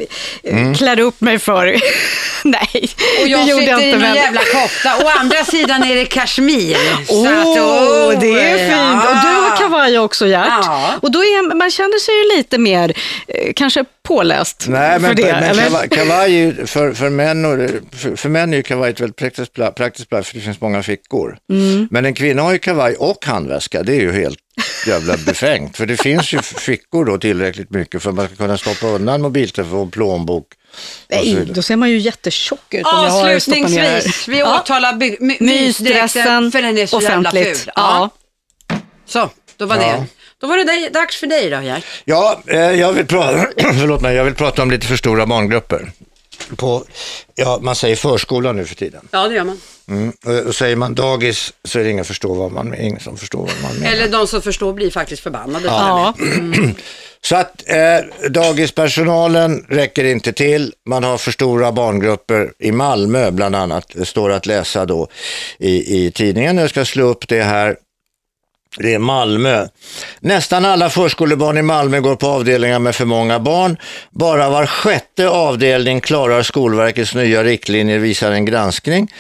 vi- 0.43 0.51
Mm. 0.51 0.75
klär 0.75 1.01
upp 1.01 1.21
mig 1.21 1.39
för. 1.39 1.67
Nej, 2.45 2.89
Och 3.23 3.29
jag 3.29 3.41
det 3.41 3.51
gjorde 3.51 3.61
sitter 3.63 3.73
jag 3.73 3.83
i 3.83 3.87
inte. 3.91 3.99
någon 4.07 4.15
jävla 4.17 4.41
kofta. 4.41 4.97
Å 5.05 5.09
andra 5.19 5.45
sidan 5.45 5.83
är 5.83 5.95
det 5.95 6.05
kashmir. 6.05 6.77
Åh, 7.09 7.25
Så 7.25 7.29
att, 7.33 7.47
åh, 7.47 8.21
det 8.21 8.41
är 8.41 8.59
fint. 8.59 9.05
Och 9.09 9.17
du 9.23 9.41
har 9.43 9.57
kavaj 9.57 9.99
också, 9.99 10.27
Gert. 10.27 10.47
Ja. 10.49 10.91
Och 11.03 11.11
då 11.13 11.19
är, 11.19 11.55
man 11.55 11.71
känner 11.71 11.99
sig 11.99 12.15
ju 12.15 12.37
lite 12.37 12.59
mer, 12.59 12.95
eh, 13.29 13.53
kanske 13.57 13.85
påläst 14.09 14.65
Nej, 14.69 14.92
men, 14.99 15.17
för 15.17 15.23
det. 15.23 15.33
men 15.33 15.59
eller? 15.59 15.87
kavaj, 15.87 16.67
för, 16.67 16.93
för, 16.93 17.11
män 17.11 17.45
och, 17.45 17.71
för, 17.93 18.17
för 18.17 18.29
män 18.29 18.53
är 18.53 18.57
ju 18.57 18.63
kavaj 18.63 18.91
ett 18.91 19.01
väldigt 19.01 19.17
praktiskt 19.17 19.53
plagg, 19.53 19.75
praktiskt 19.75 20.09
plagg 20.09 20.27
för 20.27 20.35
det 20.35 20.41
finns 20.41 20.61
många 20.61 20.83
fickor. 20.83 21.39
Mm. 21.51 21.89
Men 21.91 22.05
en 22.05 22.15
kvinna 22.15 22.43
har 22.43 22.53
ju 22.53 22.59
kavaj 22.59 22.95
och 22.95 23.25
handväska, 23.27 23.83
det 23.83 23.93
är 23.93 24.01
ju 24.01 24.13
helt 24.13 24.39
jävla 24.87 25.17
befängt. 25.17 25.77
För 25.77 25.87
det 25.87 25.97
finns 25.97 26.33
ju 26.33 26.43
fickor 26.43 27.05
då 27.05 27.19
tillräckligt 27.19 27.71
mycket 27.71 28.03
för 28.03 28.11
att 28.11 28.17
man 28.17 28.27
ska 28.27 28.37
kunna 28.37 28.59
stoppa 28.59 28.87
undan 28.87 29.23
mobiltelefon, 29.23 29.91
plånbok 29.91 30.47
Nej, 31.09 31.49
då 31.55 31.63
ser 31.63 31.77
man 31.77 31.91
ju 31.91 31.99
jättetjock 31.99 32.75
ut 32.75 32.87
om 32.87 33.05
jag 33.05 33.11
har. 33.11 33.35
Avslutningsvis, 33.35 34.29
vi 34.29 34.43
åtalar 34.43 34.93
by- 34.93 35.17
my- 35.21 35.37
Mysdressen 35.41 35.63
mysdräkten 35.63 36.53
för 36.53 36.63
den 36.63 36.79
är 36.79 36.87
så 36.87 37.01
jävla 37.01 37.29
offentligt. 37.31 37.59
ful. 37.59 37.73
Ja. 37.77 38.11
Så, 39.07 39.31
då 39.57 39.67
var 39.67 39.77
Ja. 39.77 40.07
Då 40.43 40.49
var 40.49 40.57
det 40.57 40.89
dags 40.89 41.17
för 41.17 41.27
dig 41.27 41.51
då, 41.51 41.61
Gert. 41.61 41.85
Ja, 42.05 42.43
eh, 42.47 42.59
jag 42.59 42.93
vill, 42.93 43.07
prata, 43.07 43.47
förlåt 43.81 44.01
mig, 44.01 44.17
jag 44.17 44.25
vill 44.25 44.35
prata 44.35 44.63
om 44.63 44.71
lite 44.71 44.87
för 44.87 44.97
stora 44.97 45.27
barngrupper. 45.27 45.93
På, 46.57 46.85
ja, 47.35 47.59
man 47.63 47.77
säger 47.77 47.97
förskola 47.97 48.53
nu 48.53 48.65
för 48.65 48.75
tiden. 48.75 49.09
Ja, 49.11 49.29
det 49.29 49.35
gör 49.35 49.45
man. 49.45 49.61
Mm. 49.89 50.13
Och, 50.25 50.47
och 50.47 50.55
säger 50.55 50.77
man 50.77 50.95
dagis 50.95 51.53
så 51.65 51.79
är 51.79 51.85
det 51.85 51.91
ingen, 51.91 52.05
förstår 52.05 52.35
vad 52.35 52.53
man, 52.53 52.75
ingen 52.75 53.01
som 53.01 53.17
förstår 53.17 53.39
vad 53.39 53.63
man 53.63 53.75
menar. 53.75 53.93
Eller 53.93 54.09
de 54.09 54.27
som 54.27 54.43
förstår 54.43 54.73
blir 54.73 54.91
faktiskt 54.91 55.23
förbannade. 55.23 55.67
Ja. 55.67 56.15
Så 57.25 57.37
att 57.37 57.63
eh, 57.71 58.29
dagispersonalen 58.31 59.67
räcker 59.69 60.05
inte 60.05 60.33
till. 60.33 60.73
Man 60.89 61.05
har 61.05 61.19
för 61.19 61.31
stora 61.31 61.73
barngrupper 61.73 62.53
i 62.59 62.73
Malmö 62.73 63.31
bland 63.31 63.57
annat. 63.57 63.87
Det 63.95 64.05
står 64.05 64.33
att 64.33 64.47
läsa 64.47 64.87
då 64.87 65.09
i, 65.59 66.07
i 66.07 66.11
tidningen. 66.11 66.59
Jag 66.59 66.71
ska 66.71 66.85
slå 66.85 67.05
upp 67.05 67.29
det 67.29 67.43
här. 67.43 67.77
Det 68.79 68.95
är 68.95 68.99
Malmö. 68.99 69.67
Nästan 70.21 70.65
alla 70.65 70.91
förskolebarn 70.91 71.59
i 71.59 71.63
Malmö 71.63 72.01
går 72.01 72.17
på 72.17 72.27
avdelningar 72.27 72.79
med 72.79 72.95
för 72.95 73.05
många 73.05 73.41
barn. 73.41 73.77
Bara 74.11 74.51
var 74.51 74.67
sjätte 74.67 75.29
avdelning 75.29 76.01
klarar 76.01 76.43
Skolverkets 76.43 77.15
nya 77.15 77.45
riktlinjer, 77.45 77.99
visar 77.99 78.33
en 78.33 78.45
granskning. 78.45 79.13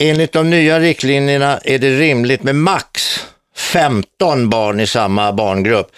Enligt 0.00 0.32
de 0.32 0.50
nya 0.50 0.80
riktlinjerna 0.80 1.58
är 1.64 1.78
det 1.78 1.98
rimligt 1.98 2.42
med 2.42 2.54
max 2.54 3.20
15 3.56 4.50
barn 4.50 4.80
i 4.80 4.86
samma 4.86 5.32
barngrupp. 5.32 5.90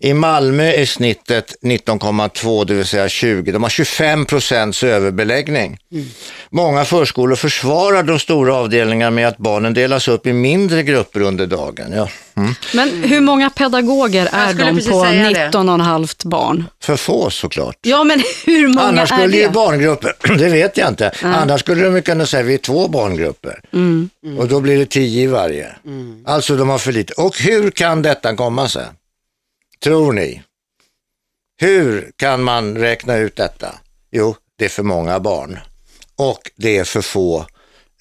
I 0.00 0.14
Malmö 0.14 0.72
är 0.72 0.84
snittet 0.84 1.54
19,2, 1.62 2.64
det 2.64 2.74
vill 2.74 2.86
säga 2.86 3.08
20. 3.08 3.52
De 3.52 3.62
har 3.62 3.70
25 3.70 4.26
procents 4.26 4.82
överbeläggning. 4.82 5.78
Många 6.50 6.84
förskolor 6.84 7.36
försvarar 7.36 8.02
de 8.02 8.18
stora 8.18 8.54
avdelningarna 8.54 9.10
med 9.10 9.28
att 9.28 9.38
barnen 9.38 9.74
delas 9.74 10.08
upp 10.08 10.26
i 10.26 10.32
mindre 10.32 10.82
grupper 10.82 11.20
under 11.20 11.46
dagen. 11.46 11.92
Ja. 11.92 12.08
Mm. 12.38 12.54
Men 12.74 13.02
hur 13.02 13.20
många 13.20 13.50
pedagoger 13.50 14.28
är 14.32 14.54
de 14.54 14.76
på 14.76 15.04
säga 15.04 15.30
det. 15.30 15.58
19,5 15.58 16.28
barn? 16.28 16.64
För 16.82 16.96
få 16.96 17.30
såklart. 17.30 17.76
Ja, 17.80 18.04
men 18.04 18.22
hur 18.46 18.68
många 18.68 18.80
Annars 18.80 19.12
är 19.12 19.16
skulle 19.16 19.36
det? 19.36 19.42
ju 19.42 19.48
barngrupper, 19.48 20.14
det 20.38 20.48
vet 20.48 20.76
jag 20.76 20.88
inte, 20.88 21.12
annars 21.22 21.60
skulle 21.60 21.84
de 21.90 22.02
kunna 22.02 22.26
säga 22.26 22.42
vi 22.42 22.54
är 22.54 22.58
två 22.58 22.88
barngrupper. 22.88 23.60
Mm. 23.72 24.10
Och 24.38 24.48
då 24.48 24.60
blir 24.60 24.78
det 24.78 24.86
tio 24.86 25.22
i 25.22 25.26
varje. 25.26 25.76
Alltså 26.26 26.56
de 26.56 26.68
har 26.68 26.78
för 26.78 26.92
lite. 26.92 27.12
Och 27.12 27.38
hur 27.38 27.70
kan 27.70 28.02
detta 28.02 28.36
komma 28.36 28.68
sig? 28.68 28.86
Tror 29.82 30.12
ni? 30.12 30.42
Hur 31.60 32.10
kan 32.16 32.42
man 32.42 32.76
räkna 32.78 33.16
ut 33.16 33.36
detta? 33.36 33.74
Jo, 34.10 34.36
det 34.58 34.64
är 34.64 34.68
för 34.68 34.82
många 34.82 35.20
barn. 35.20 35.58
Och 36.16 36.50
det 36.56 36.78
är 36.78 36.84
för 36.84 37.02
få 37.02 37.46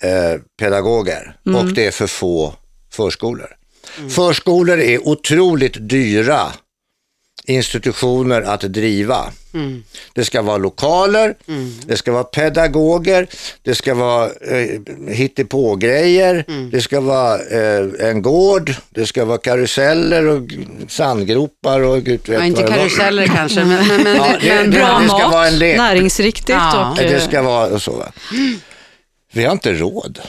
eh, 0.01 0.41
pedagoger. 0.59 1.35
Mm. 1.45 1.59
Och 1.59 1.73
det 1.73 1.87
är 1.87 1.91
för 1.91 2.07
få 2.07 2.53
förskolor. 2.91 3.55
Förskolor 4.09 4.79
är 4.79 5.07
otroligt 5.07 5.89
dyra 5.89 6.41
institutioner 7.45 8.41
att 8.41 8.61
driva. 8.61 9.31
Det 10.13 10.25
ska 10.25 10.41
vara 10.41 10.57
lokaler, 10.57 11.35
det 11.85 11.97
ska 11.97 12.11
vara 12.11 12.23
pedagoger, 12.23 13.27
det 13.61 13.75
ska 13.75 13.93
vara 13.95 14.25
eh, 14.25 14.79
hittepågrejer, 15.07 16.45
det 16.71 16.81
ska 16.81 16.99
vara 17.01 17.35
eh, 17.39 18.09
en 18.09 18.21
gård, 18.21 18.73
det 18.89 19.05
ska 19.05 19.25
vara 19.25 19.37
karuseller 19.37 20.27
och 20.27 20.41
sandgropar 20.87 21.81
och 21.81 22.03
gud 22.03 22.19
vet 22.29 22.39
Ja, 22.39 22.45
inte 22.45 22.61
vad 22.61 22.71
det 22.71 22.77
var. 22.77 22.83
karuseller 22.89 23.27
kanske, 23.27 23.65
men, 23.65 23.87
men, 23.87 24.03
men, 24.03 24.15
Ja, 24.15 24.27
det- 24.41 24.47
men 24.55 24.71
det- 24.71 24.77
Bra 24.79 24.99
det 24.99 25.07
ska 25.07 25.17
mat, 25.17 25.31
vara 25.33 25.47
en 25.47 25.59
lek. 25.59 25.77
näringsriktigt 25.77 26.49
Ja. 26.49 26.91
och... 26.91 26.97
Det 26.97 27.19
ska 27.19 27.41
vara 27.41 27.67
och 27.67 27.81
så. 27.81 27.91
Va? 27.91 28.11
Vi 29.33 29.43
har 29.45 29.51
inte 29.51 29.73
råd. 29.73 30.19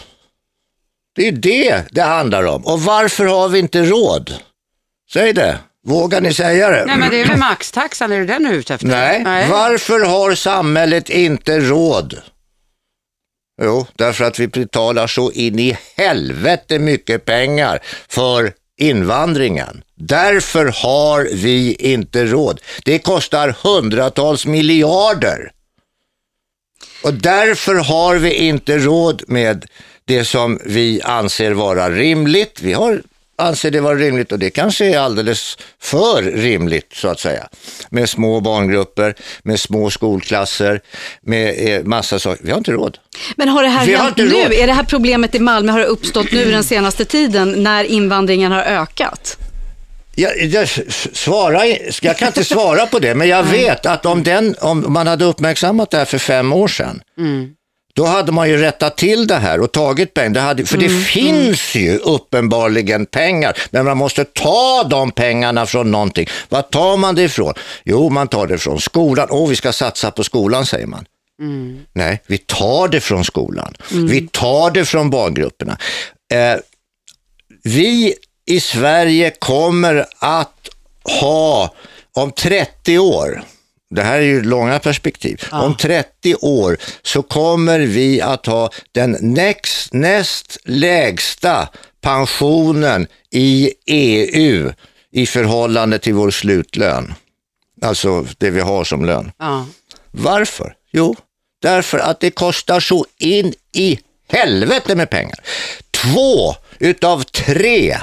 Det 1.19 1.29
är 1.29 1.33
det 1.33 1.85
det 1.91 2.03
handlar 2.03 2.45
om. 2.45 2.67
Och 2.67 2.83
varför 2.83 3.25
har 3.25 3.49
vi 3.49 3.59
inte 3.59 3.83
råd? 3.83 4.35
Säg 5.13 5.33
det. 5.33 5.59
Vågar 5.87 6.21
ni 6.21 6.35
säga 6.35 6.71
det? 6.71 6.85
Nej, 6.87 6.99
men 6.99 7.11
det 7.11 7.21
är 7.21 7.27
väl 7.27 7.39
maxtaxan, 7.39 8.13
är 8.13 8.19
det 8.19 8.27
den 8.27 8.43
du 8.43 8.49
är 8.49 8.55
ute 8.55 8.75
efter? 8.75 8.87
Nej, 8.87 9.49
varför 9.51 10.01
har 10.01 10.35
samhället 10.35 11.11
inte 11.11 11.61
råd? 11.61 12.21
Jo, 13.63 13.87
därför 13.97 14.25
att 14.25 14.39
vi 14.39 14.49
betalar 14.49 15.07
så 15.07 15.33
in 15.33 15.59
i 15.59 15.79
helvete 15.97 16.79
mycket 16.79 17.25
pengar 17.25 17.79
för 18.09 18.53
invandringen. 18.81 19.83
Därför 19.95 20.67
har 20.67 21.29
vi 21.33 21.75
inte 21.75 22.25
råd. 22.25 22.61
Det 22.85 22.99
kostar 22.99 23.57
hundratals 23.63 24.47
miljarder. 24.47 25.51
Och 27.03 27.15
därför 27.15 27.75
har 27.75 28.17
vi 28.17 28.35
inte 28.35 28.79
råd 28.79 29.23
med 29.27 29.67
det 30.09 30.25
som 30.25 30.59
vi 30.65 31.01
anser 31.05 31.53
vara 31.53 31.91
rimligt. 31.91 32.61
Vi 32.63 32.73
har, 32.73 33.03
anser 33.39 33.71
det 33.71 33.81
vara 33.81 33.95
rimligt 33.95 34.33
och 34.33 34.39
det 34.39 34.51
kanske 34.51 34.87
är 34.87 34.99
alldeles 34.99 35.59
för 35.81 36.23
rimligt 36.23 36.93
så 36.95 37.09
att 37.09 37.21
säga. 37.21 37.49
Med 37.91 38.09
små 38.09 38.41
barngrupper, 38.41 39.15
med 39.43 39.61
små 39.61 39.91
skolklasser, 39.91 40.81
med 41.21 41.55
eh, 41.59 41.85
massa 41.85 42.19
saker. 42.19 42.45
Vi 42.45 42.51
har 42.51 42.59
inte 42.59 42.73
råd. 42.73 42.99
Men 43.37 43.49
har 43.49 43.63
det 43.63 43.69
här 43.69 43.87
Vi 43.87 43.97
hänt 43.97 44.17
nu? 44.17 44.29
råd. 44.29 44.53
Är 44.53 44.67
det 44.67 44.73
här 44.73 44.85
problemet 44.85 45.35
i 45.35 45.39
Malmö 45.39 45.73
har 45.73 45.79
det 45.79 45.87
uppstått 45.87 46.33
nu 46.33 46.51
den 46.51 46.65
senaste 46.65 47.05
tiden 47.05 47.63
när 47.63 47.85
invandringen 47.85 48.53
har 48.53 48.63
ökat? 48.63 49.37
Jag, 50.15 50.45
jag, 50.45 50.69
svara, 51.13 51.67
jag 52.03 52.19
kan 52.19 52.29
inte 52.29 52.45
svara 52.45 52.87
på 52.87 52.99
det, 52.99 53.15
men 53.15 53.29
jag 53.29 53.43
vet 53.43 53.87
att 53.87 54.07
om, 54.07 54.23
den, 54.23 54.55
om 54.61 54.93
man 54.93 55.07
hade 55.07 55.25
uppmärksammat 55.25 55.91
det 55.91 55.97
här 55.97 56.05
för 56.05 56.19
fem 56.19 56.53
år 56.53 56.69
sedan, 56.69 57.01
då 57.99 58.05
hade 58.07 58.33
man 58.33 58.49
ju 58.49 58.57
rättat 58.57 58.97
till 58.97 59.27
det 59.27 59.35
här 59.35 59.61
och 59.61 59.73
tagit 59.73 60.15
pengar. 60.15 60.31
Det 60.31 60.41
hade, 60.41 60.65
för 60.65 60.79
det 60.79 60.89
finns 60.89 61.75
ju 61.75 61.99
uppenbarligen 61.99 63.07
pengar, 63.07 63.59
men 63.71 63.85
man 63.85 63.97
måste 63.97 64.25
ta 64.25 64.85
de 64.91 65.11
pengarna 65.11 65.67
från 65.67 65.91
någonting. 65.91 66.29
Vad 66.49 66.71
tar 66.71 66.97
man 66.97 67.15
det 67.15 67.23
ifrån? 67.23 67.55
Jo, 67.85 68.09
man 68.09 68.29
tar 68.29 68.47
det 68.47 68.59
från 68.59 68.81
skolan. 68.81 69.29
Åh, 69.31 69.49
vi 69.49 69.57
ska 69.57 69.73
satsa 69.73 70.11
på 70.11 70.25
skolan, 70.25 70.67
säger 70.67 70.87
man. 70.87 71.05
Nej, 71.93 72.23
vi 72.27 72.39
tar 72.39 72.89
det 72.89 73.01
från 73.01 73.25
skolan. 73.25 73.75
Vi 73.91 74.29
tar 74.33 74.71
det 74.71 74.85
från 74.85 75.11
barngrupperna. 75.11 75.79
Eh, 76.33 76.61
vi 77.63 78.15
i 78.47 78.61
Sverige 78.61 79.31
kommer 79.39 80.07
att 80.19 80.69
ha 81.21 81.75
om 82.13 82.33
30 82.33 82.99
år, 82.99 83.43
det 83.91 84.03
här 84.03 84.19
är 84.19 84.23
ju 84.23 84.43
långa 84.43 84.79
perspektiv, 84.79 85.45
om 85.53 85.77
30 85.77 86.35
år 86.35 86.77
så 87.03 87.23
kommer 87.23 87.79
vi 87.79 88.21
att 88.21 88.47
ha 88.47 88.71
den 88.93 89.17
näst, 89.21 89.93
näst 89.93 90.59
lägsta 90.65 91.69
pensionen 92.01 93.07
i 93.31 93.73
EU 93.87 94.73
i 95.13 95.27
förhållande 95.27 95.99
till 95.99 96.15
vår 96.15 96.31
slutlön. 96.31 97.15
Alltså 97.83 98.27
det 98.39 98.51
vi 98.51 98.61
har 98.61 98.85
som 98.85 99.05
lön. 99.05 99.33
Ja. 99.39 99.67
Varför? 100.11 100.75
Jo, 100.93 101.17
därför 101.63 101.99
att 101.99 102.21
det 102.21 102.31
kostar 102.31 102.81
så 102.81 103.07
in 103.19 103.55
i 103.73 103.99
helvete 104.29 104.95
med 104.95 105.11
pengar. 105.11 105.39
Två 105.91 106.55
utav 106.79 107.23
tre 107.23 107.99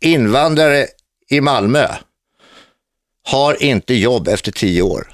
invandrare 0.00 0.86
i 1.30 1.40
Malmö 1.40 1.88
har 3.26 3.62
inte 3.62 3.94
jobb 3.94 4.28
efter 4.28 4.52
tio 4.52 4.82
år. 4.82 5.13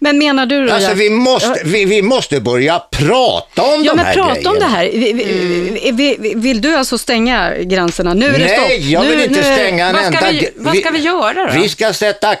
Men 0.00 0.18
menar 0.18 0.46
du 0.46 0.66
då, 0.66 0.72
Alltså 0.72 0.94
vi 0.94 1.10
måste, 1.10 1.60
vi, 1.64 1.84
vi 1.84 2.02
måste 2.02 2.40
börja 2.40 2.78
prata 2.78 3.62
om 3.62 3.84
Ja, 3.84 3.90
de 3.90 3.96
men 3.96 4.04
här 4.06 4.14
prata 4.14 4.30
grejerna. 4.34 4.50
om 4.50 4.58
det 4.58 4.64
här. 4.64 4.84
Vi, 4.92 5.12
vi, 5.12 5.90
vi, 5.92 6.16
vi, 6.18 6.32
vill 6.36 6.60
du 6.60 6.76
alltså 6.76 6.98
stänga 6.98 7.54
gränserna? 7.58 8.14
Nu 8.14 8.26
är 8.26 8.38
det 8.38 8.48
stopp. 8.48 8.68
Nej, 8.68 8.92
jag 8.92 9.04
nu, 9.04 9.10
vill 9.10 9.20
inte 9.24 9.34
nu, 9.34 9.42
stänga 9.42 9.86
en 9.86 9.92
Vad 9.94 10.04
ska 10.04 10.26
enda... 10.26 10.30
vi- 10.40 10.50
vad 10.56 10.76
ska 10.76 10.90
vi 10.90 10.98
göra 10.98 11.46
då? 11.54 11.60
Vi 11.60 11.68
ska 11.68 11.92
sätta, 11.92 12.34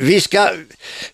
vi 0.00 0.20
ska, 0.20 0.48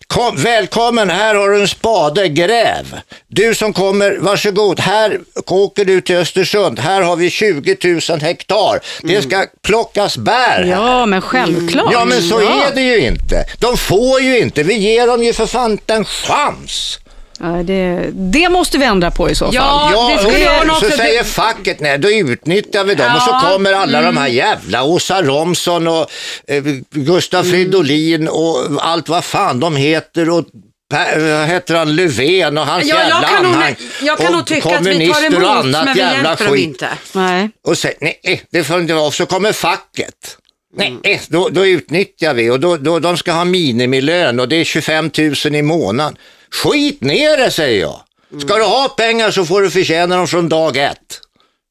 kom, 0.07 0.35
välkommen, 0.35 1.09
här 1.09 1.35
har 1.35 1.49
du 1.49 1.61
en 1.61 1.67
spade, 1.67 2.27
gräv. 2.29 2.99
Du 3.27 3.55
som 3.55 3.73
kommer, 3.73 4.17
varsågod, 4.19 4.79
här 4.79 5.19
åker 5.47 5.85
du 5.85 6.01
till 6.01 6.15
Östersund, 6.15 6.79
här 6.79 7.01
har 7.01 7.15
vi 7.15 7.29
20 7.29 7.77
000 8.09 8.19
hektar. 8.21 8.79
Det 9.01 9.21
ska 9.21 9.45
plockas 9.63 10.17
bär 10.17 10.33
här. 10.33 10.63
Ja, 10.65 11.05
men 11.05 11.21
självklart. 11.21 11.89
Ja 11.93 12.05
men 12.05 12.21
så 12.21 12.41
Ja. 12.41 12.63
är 12.71 12.75
det 12.75 12.81
ju 12.81 12.99
inte. 12.99 13.45
De 13.59 13.77
får 13.77 14.21
ju 14.21 14.39
inte, 14.39 14.63
vi 14.63 14.73
ger 14.77 15.07
dem 15.07 15.23
ju 15.23 15.33
för 15.33 15.45
fan 15.45 15.58
en 15.65 16.05
chans. 16.05 16.99
Ja, 17.41 17.45
det, 17.47 18.09
det 18.13 18.49
måste 18.49 18.77
vi 18.77 18.85
ändra 18.85 19.11
på 19.11 19.29
i 19.29 19.35
så 19.35 19.45
fall. 19.45 19.55
Ja, 19.55 19.89
Ja, 19.93 20.11
det 20.15 20.23
skulle 20.23 20.43
jag 20.45 20.65
så 20.67 20.71
också- 20.71 20.97
säger 20.97 21.23
facket, 21.23 21.79
nej 21.79 21.97
då 21.97 22.11
utnyttjar 22.11 22.83
vi 22.83 22.95
dem 22.95 23.15
och 23.15 23.21
så 23.21 23.29
Ja, 23.31 23.39
mm. 23.39 23.51
kommer 23.51 23.73
alla 23.73 24.01
de 24.01 24.17
här 24.17 24.27
jävla 24.27 24.83
Åsa 24.83 25.21
Romson 25.21 25.87
och 25.87 26.07
eh, 26.47 26.63
Gustaf 26.91 27.45
Mm. 27.45 27.51
Fridolin 27.51 28.27
och 28.27 28.57
allt 28.81 29.09
vad 29.09 29.23
fan 29.23 29.59
de 29.59 29.75
heter 29.75 30.29
och 30.29 30.45
Per- 30.91 31.45
heter 31.45 31.75
han, 31.75 31.95
Löfven 31.95 32.57
och 32.57 32.65
hans 32.65 32.85
Ja, 32.85 32.95
jag 32.95 33.07
jävla 33.09 33.27
kan 33.27 33.43
nog- 33.43 33.53
anhang. 33.53 33.75
jag 34.01 34.17
kan 34.17 34.27
och 34.27 34.33
nog 34.33 34.45
tycka 34.45 34.69
att 34.69 34.85
vi 34.85 34.85
tar 34.85 34.91
kommunister 34.93 35.25
emot, 35.27 35.43
och 35.43 35.55
annat 35.55 35.85
men 35.85 35.93
vi 35.93 35.99
jävla 35.99 36.29
hjälper 36.29 36.45
dem 36.45 36.53
skit. 36.53 36.67
inte. 36.67 36.89
Nej. 37.13 37.49
Och 37.67 37.77
säger, 37.77 37.97
nej, 38.01 38.43
det 38.51 38.63
får 38.63 38.79
inte 38.79 38.93
vara, 38.93 39.05
och 39.05 39.13
så 39.13 39.25
kommer 39.25 39.51
facket. 39.53 40.37
Nej, 40.73 41.21
då, 41.27 41.49
då 41.49 41.65
utnyttjar 41.65 42.33
vi 42.33 42.49
och 42.49 42.59
då, 42.59 42.77
då, 42.77 42.99
de 42.99 43.17
ska 43.17 43.31
ha 43.31 43.45
minimilön 43.45 44.39
och 44.39 44.49
det 44.49 44.55
är 44.55 44.63
25 44.63 45.11
000 45.45 45.55
i 45.55 45.61
månaden. 45.61 46.17
Skit 46.51 47.01
ner 47.01 47.37
det 47.37 47.51
säger 47.51 47.81
jag. 47.81 48.01
Ska 48.41 48.55
du 48.55 48.63
ha 48.63 48.89
pengar 48.89 49.31
så 49.31 49.45
får 49.45 49.61
du 49.61 49.69
förtjäna 49.71 50.15
dem 50.15 50.27
från 50.27 50.49
dag 50.49 50.77
ett. 50.77 51.21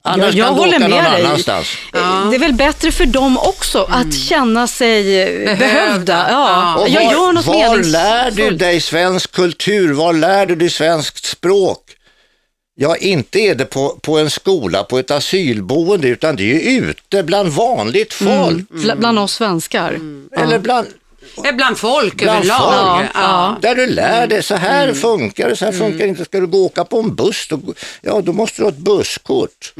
Annars 0.04 0.34
jag 0.34 0.46
kan 0.46 0.54
du 0.54 0.61
håller 0.61 0.76
åka 0.76 0.88
någon 0.88 1.02
med 1.02 1.12
dig. 1.12 1.24
annanstans. 1.24 1.76
Det 1.92 1.98
är 2.37 2.38
väl 2.38 2.52
bättre 2.52 2.92
för 2.92 3.06
dem 3.06 3.38
också 3.38 3.88
att 3.90 4.14
känna 4.14 4.66
sig 4.66 5.22
eh, 5.22 5.58
behövda. 5.58 6.26
Ja. 6.30 6.76
Och 6.76 6.88
Jag 6.88 7.04
var, 7.04 7.12
gör 7.12 7.32
något 7.32 7.46
var 7.46 7.76
lär 7.76 8.30
du 8.30 8.50
dig 8.50 8.80
svensk 8.80 9.32
kultur? 9.32 9.92
Var 9.92 10.12
lär 10.12 10.46
du 10.46 10.56
dig 10.56 10.70
svenskt 10.70 11.24
språk? 11.24 11.80
Ja, 12.80 12.96
inte 12.96 13.38
är 13.38 13.54
det 13.54 13.64
på, 13.64 13.98
på 14.02 14.18
en 14.18 14.30
skola, 14.30 14.84
på 14.84 14.98
ett 14.98 15.10
asylboende, 15.10 16.08
utan 16.08 16.36
det 16.36 16.42
är 16.42 16.70
ju 16.70 16.78
ute 16.90 17.22
bland 17.22 17.48
vanligt 17.48 18.12
folk. 18.12 18.68
Bl- 18.70 18.96
Bland 18.98 19.18
oss 19.18 19.32
svenskar. 19.34 19.92
Eller 20.36 20.58
bland, 20.58 20.86
Eh, 21.44 21.52
Bland 21.54 21.78
folk 21.78 22.14
Bland 22.14 22.38
överlag. 22.38 22.98
folk. 22.98 23.10
Ja. 23.14 23.58
Där 23.62 23.74
du 23.74 23.86
lär 23.86 24.26
dig, 24.26 24.42
så 24.42 24.54
här 24.54 24.92
funkar 24.92 25.48
det, 25.48 25.56
så 25.56 25.64
här 25.64 25.72
funkar 25.72 25.98
det 25.98 26.08
inte. 26.08 26.24
Ska 26.24 26.40
du 26.40 26.46
gå 26.46 26.58
och 26.58 26.64
åka 26.64 26.84
på 26.84 26.98
en 27.00 27.14
buss, 27.14 27.46
då, 27.50 27.60
ja 28.00 28.20
då 28.20 28.32
måste 28.32 28.60
du 28.60 28.64
ha 28.64 28.70
ett 28.70 28.78
busskort. 28.78 29.72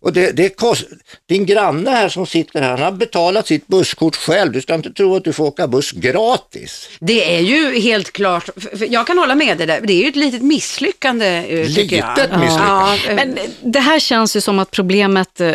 Och 0.00 0.12
det, 0.12 0.30
det 0.30 0.48
kost, 0.48 0.84
din 1.28 1.46
granne 1.46 1.90
här 1.90 2.08
som 2.08 2.26
sitter 2.26 2.62
här, 2.62 2.70
han 2.70 2.82
har 2.82 2.92
betalat 2.92 3.46
sitt 3.46 3.66
busskort 3.66 4.16
själv. 4.16 4.52
Du 4.52 4.60
ska 4.60 4.74
inte 4.74 4.90
tro 4.92 5.16
att 5.16 5.24
du 5.24 5.32
får 5.32 5.44
åka 5.44 5.66
buss 5.66 5.92
gratis. 5.92 6.88
Det 7.00 7.34
är 7.36 7.40
ju 7.40 7.80
helt 7.80 8.12
klart, 8.12 8.48
jag 8.88 9.06
kan 9.06 9.18
hålla 9.18 9.34
med 9.34 9.58
dig 9.58 9.66
där, 9.66 9.80
det 9.80 9.92
är 9.92 10.02
ju 10.02 10.08
ett 10.08 10.16
litet 10.16 10.42
misslyckande 10.42 11.26
eh, 11.26 11.66
tycker 11.66 11.96
jag. 11.96 12.18
Litet 12.18 12.30
misslyckande. 12.40 12.64
Ja, 12.66 12.96
eh, 13.08 13.14
Men 13.14 13.38
det 13.62 13.80
här 13.80 13.98
känns 13.98 14.36
ju 14.36 14.40
som 14.40 14.58
att 14.58 14.70
problemet, 14.70 15.40
eh, 15.40 15.52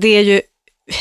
det 0.00 0.08
är 0.08 0.22
ju 0.22 0.40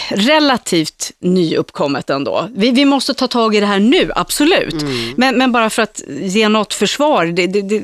relativt 0.09 1.11
nyuppkommet 1.19 2.09
ändå. 2.09 2.49
Vi, 2.55 2.71
vi 2.71 2.85
måste 2.85 3.13
ta 3.13 3.27
tag 3.27 3.55
i 3.55 3.59
det 3.59 3.65
här 3.65 3.79
nu, 3.79 4.11
absolut. 4.15 4.75
Men, 5.15 5.37
men 5.37 5.51
bara 5.51 5.69
för 5.69 5.81
att 5.81 6.01
ge 6.07 6.49
något 6.49 6.73
försvar, 6.73 7.25
det, 7.25 7.47
det, 7.47 7.61
det, 7.61 7.81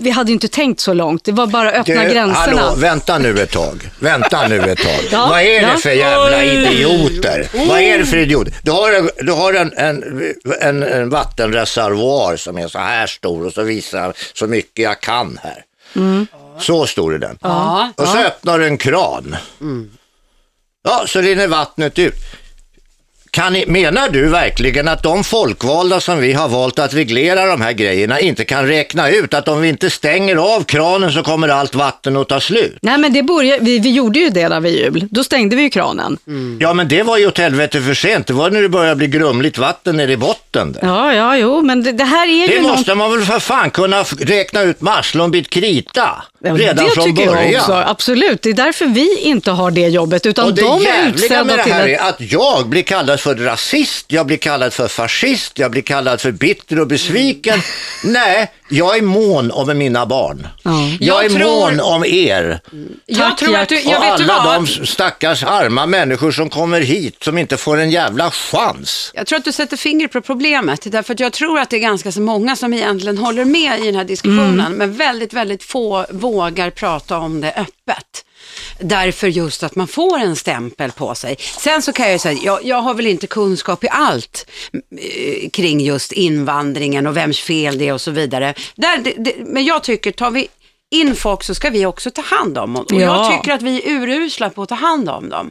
vi 0.00 0.10
hade 0.10 0.28
ju 0.30 0.34
inte 0.34 0.48
tänkt 0.48 0.80
så 0.80 0.92
långt. 0.92 1.24
Det 1.24 1.32
var 1.32 1.46
bara 1.46 1.68
att 1.70 1.74
öppna 1.88 2.02
Du, 2.04 2.10
gränserna. 2.10 2.60
Hallå, 2.60 2.74
vänta 2.76 3.18
nu 3.18 3.40
ett 3.40 3.50
tag. 3.52 3.90
Vänta 4.00 4.48
nu 4.48 4.56
ett 4.60 4.78
tag. 4.78 5.00
Ja, 5.12 5.26
Vad 5.30 5.40
är 5.40 5.60
det 5.60 5.68
ja. 5.72 5.76
för 5.76 5.90
jävla 5.90 6.38
Oj. 6.38 6.46
idioter? 6.46 7.48
Vad 7.68 7.80
är 7.80 7.98
det 7.98 8.06
för 8.06 8.16
idioter? 8.16 8.54
Du 8.62 8.70
har, 8.70 8.92
en, 8.92 9.10
du 9.26 9.32
har 9.32 9.54
en, 9.54 9.72
en, 9.76 10.02
en, 10.60 10.82
en 10.82 11.10
vattenreservoar 11.10 12.36
som 12.36 12.58
är 12.58 12.68
så 12.68 12.78
här 12.78 13.06
stor 13.06 13.46
och 13.46 13.52
så 13.52 13.62
visar 13.62 14.12
så 14.34 14.46
mycket 14.46 14.82
jag 14.84 15.00
kan 15.00 15.38
här. 15.42 15.64
Så 16.60 16.86
stor 16.86 17.14
är 17.14 17.18
den. 17.18 17.38
ja. 17.42 17.92
Och 17.96 18.08
så 18.08 18.18
öppnar 18.18 18.58
du 18.58 18.66
en 18.66 18.78
kran. 18.78 19.36
Ja, 20.84 21.04
så 21.06 21.20
rinner 21.20 21.48
vattnet 21.48 21.98
ut. 21.98 22.14
Kan 23.34 23.52
ni, 23.52 23.64
menar 23.66 24.08
du 24.08 24.28
verkligen 24.28 24.88
att 24.88 25.02
de 25.02 25.24
folkvalda 25.24 26.00
som 26.00 26.18
vi 26.20 26.32
har 26.32 26.48
valt 26.48 26.78
att 26.78 26.94
reglera 26.94 27.46
de 27.46 27.60
här 27.60 27.72
grejerna 27.72 28.20
inte 28.20 28.44
kan 28.44 28.66
räkna 28.66 29.10
ut 29.10 29.34
att 29.34 29.48
om 29.48 29.60
vi 29.60 29.68
inte 29.68 29.90
stänger 29.90 30.36
av 30.36 30.64
kranen 30.64 31.12
så 31.12 31.22
kommer 31.22 31.48
allt 31.48 31.74
vatten 31.74 32.16
att 32.16 32.28
ta 32.28 32.40
slut? 32.40 32.78
Nej, 32.82 32.98
men 32.98 33.12
det 33.12 33.22
började, 33.22 33.64
vi, 33.64 33.78
vi 33.78 33.90
gjorde 33.92 34.18
ju 34.18 34.30
det 34.30 34.48
där 34.48 34.60
vid 34.60 34.72
jul. 34.76 35.08
Då 35.10 35.24
stängde 35.24 35.56
vi 35.56 35.62
ju 35.62 35.70
kranen. 35.70 36.18
Ja, 36.60 36.72
men 36.74 36.88
det 36.88 37.02
var 37.02 37.18
ju 37.18 37.26
åt 37.26 37.38
helvete 37.38 37.80
för 37.80 37.94
sent. 37.94 38.26
Det 38.26 38.32
var 38.32 38.50
när 38.50 38.62
det 38.62 38.68
började 38.68 38.96
bli 38.96 39.06
grumligt 39.06 39.58
vatten 39.58 39.96
nere 39.96 40.12
i 40.12 40.16
botten. 40.16 40.72
Där. 40.72 40.80
Ja, 40.82 41.14
ja, 41.14 41.36
jo, 41.36 41.62
men 41.62 41.82
det, 41.82 41.92
det 41.92 42.04
här 42.04 42.26
är 42.26 42.48
Det 42.48 42.54
ju 42.54 42.60
något... 42.62 42.70
måste 42.70 42.94
man 42.94 43.10
väl 43.12 43.22
för 43.22 43.38
fan 43.40 43.70
kunna 43.70 44.02
räkna 44.02 44.62
ut 44.62 44.80
med 44.80 44.94
arslet 44.94 45.30
bit 45.30 45.50
krita 45.50 46.22
Ja, 46.46 46.54
redan 46.54 46.84
det 46.84 46.90
från 46.90 47.04
tycker 47.04 47.26
början. 47.26 47.50
jag 47.52 47.60
också, 47.60 47.72
absolut. 47.72 48.42
Det 48.42 48.48
är 48.50 48.54
därför 48.54 48.86
vi 48.86 49.18
inte 49.20 49.50
har 49.50 49.70
det 49.70 49.88
jobbet, 49.88 50.26
utan 50.26 50.44
Och 50.44 50.54
det 50.54 50.62
de 50.62 50.80
är 50.80 50.84
jävliga 50.84 51.04
med 51.04 51.14
utsedda 51.14 51.56
det 51.56 51.62
till 51.64 51.72
här 51.72 51.82
att... 51.82 52.20
är 52.20 52.24
att 52.26 52.32
jag 52.32 52.68
blir 52.68 52.82
kallad 52.82 53.20
för 53.24 53.34
rasist, 53.34 54.04
jag 54.08 54.26
blir 54.26 54.36
kallad 54.36 54.72
för 54.72 54.88
fascist, 54.88 55.58
jag 55.58 55.70
blir 55.70 55.82
kallad 55.82 56.20
för 56.20 56.32
bitter 56.32 56.80
och 56.80 56.86
besviken. 56.86 57.60
Nej, 58.04 58.52
jag 58.68 58.96
är 58.98 59.02
mån 59.02 59.50
om 59.50 59.78
mina 59.78 60.06
barn. 60.06 60.46
Ja. 60.62 60.70
Jag, 61.00 61.00
Jag 61.00 61.24
är 61.24 61.28
tror- 61.30 61.44
mån 61.60 61.80
om 61.80 62.04
er. 62.04 62.60
jag 63.06 63.18
Tack, 63.18 63.38
tror 63.38 63.56
att 63.56 63.68
du, 63.68 63.80
jag 63.80 63.98
och 63.98 64.04
vet 64.04 64.18
du 64.18 64.24
alla 64.32 64.44
vad? 64.44 64.54
de 64.54 64.66
stackars 64.86 65.42
arma 65.44 65.86
människor 65.86 66.32
som 66.32 66.50
kommer 66.50 66.80
hit 66.80 67.16
som 67.22 67.38
inte 67.38 67.56
får 67.56 67.76
en 67.76 67.90
jävla 67.90 68.30
chans. 68.30 69.10
Jag 69.14 69.26
tror 69.26 69.38
att 69.38 69.44
du 69.44 69.52
sätter 69.52 69.76
fingret 69.76 70.12
på 70.12 70.20
problemet, 70.20 70.92
därför 70.92 71.14
att 71.14 71.20
jag 71.20 71.32
tror 71.32 71.58
att 71.58 71.70
det 71.70 71.76
är 71.76 71.80
ganska 71.80 72.12
så 72.12 72.20
många 72.20 72.56
som 72.56 72.74
egentligen 72.74 73.18
håller 73.18 73.44
med 73.44 73.80
i 73.80 73.86
den 73.86 73.94
här 73.94 74.04
diskussionen, 74.04 74.60
Mm. 74.60 74.72
men 74.72 74.96
väldigt, 74.96 75.32
väldigt 75.32 75.64
få 75.64 76.06
vågar 76.10 76.70
prata 76.70 77.18
om 77.18 77.40
det 77.40 77.50
öppet. 77.56 78.24
Därför 78.80 79.28
just 79.28 79.62
att 79.62 79.74
man 79.76 79.88
får 79.88 80.18
en 80.18 80.36
stämpel 80.36 80.92
på 80.92 81.14
sig. 81.14 81.36
Sen 81.58 81.82
så 81.82 81.92
kan 81.92 82.06
jag 82.06 82.12
ju 82.12 82.18
säga, 82.18 82.38
jag, 82.44 82.64
jag 82.64 82.76
har 82.82 82.94
väl 82.94 83.06
inte 83.06 83.26
kunskap 83.26 83.84
i 83.84 83.88
allt 83.90 84.46
eh, 84.72 85.50
kring 85.50 85.80
just 85.80 86.12
invandringen 86.12 87.06
och 87.06 87.16
vems 87.16 87.40
fel 87.40 87.78
det 87.78 87.88
är 87.88 87.92
och 87.92 88.00
så 88.00 88.10
vidare. 88.10 88.54
Där, 88.74 88.98
det, 88.98 89.14
det, 89.18 89.34
men 89.38 89.64
jag 89.64 89.82
tycker, 89.82 90.12
tar 90.12 90.30
vi 90.30 90.48
in 90.90 91.16
folk 91.16 91.42
så 91.42 91.54
ska 91.54 91.70
vi 91.70 91.86
också 91.86 92.10
ta 92.10 92.22
hand 92.22 92.58
om 92.58 92.74
dem. 92.74 92.84
Och 92.84 92.92
Ja. 92.92 92.98
jag 93.00 93.32
tycker 93.38 93.52
att 93.54 93.62
vi 93.62 93.82
är 93.82 93.90
urusla 93.90 94.50
på 94.50 94.62
att 94.62 94.68
ta 94.68 94.74
hand 94.74 95.08
om 95.08 95.28
dem. 95.28 95.50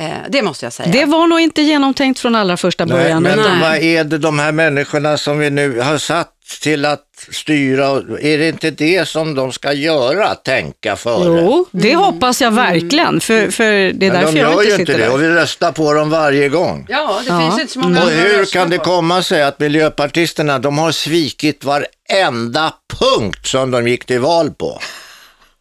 Eh, 0.00 0.06
det 0.28 0.42
måste 0.42 0.66
jag 0.66 0.72
säga. 0.72 0.88
Det 0.92 1.04
var 1.04 1.26
nog 1.26 1.40
inte 1.40 1.62
genomtänkt 1.62 2.20
från 2.20 2.34
allra 2.34 2.56
första 2.56 2.84
Nej, 2.84 2.96
början. 2.98 3.22
men 3.22 3.38
Nej. 3.38 3.48
de, 3.48 3.60
vad 3.60 3.76
är 3.76 4.04
det 4.04 4.18
de 4.18 4.38
här 4.38 4.52
människorna 4.52 5.16
som 5.18 5.38
vi 5.38 5.50
nu 5.50 5.80
har 5.80 5.98
satt 5.98 6.30
till 6.62 6.84
att 6.84 7.00
styra, 7.32 7.86
är 8.20 8.38
det 8.38 8.48
inte 8.48 8.70
det 8.70 9.08
som 9.08 9.34
de 9.34 9.52
ska 9.52 9.72
göra, 9.72 10.34
tänka 10.34 10.96
före? 10.96 11.40
Jo, 11.40 11.66
det 11.70 11.94
hoppas 11.94 12.40
jag 12.42 12.50
verkligen, 12.50 13.20
för, 13.20 13.50
för 13.50 13.64
det 13.72 13.78
är 13.78 13.92
Men 13.92 14.20
därför 14.20 14.32
de 14.32 14.38
jag 14.40 14.52
gör 14.52 14.62
inte 14.62 14.64
ju 14.64 14.70
sitter 14.70 14.92
inte 14.92 14.96
det 15.06 15.08
och 15.08 15.18
där. 15.18 15.28
vi 15.28 15.34
röstar 15.34 15.72
på 15.72 15.92
dem 15.92 16.10
varje 16.10 16.48
gång. 16.48 16.86
Ja, 16.88 17.20
det 17.24 17.30
Ja. 17.30 17.40
finns 17.40 17.60
inte 17.60 17.72
så 17.72 17.78
många 17.78 18.02
Och 18.04 18.10
hur 18.10 18.44
kan 18.44 18.70
det 18.70 18.78
komma 18.78 19.22
sig 19.22 19.42
att 19.42 19.60
miljöpartisterna, 19.60 20.58
de 20.58 20.78
har 20.78 20.92
svikit 20.92 21.64
varenda 21.64 22.72
punkt 23.00 23.46
som 23.46 23.70
de 23.70 23.88
gick 23.88 24.04
till 24.04 24.20
val 24.20 24.50
på? 24.50 24.80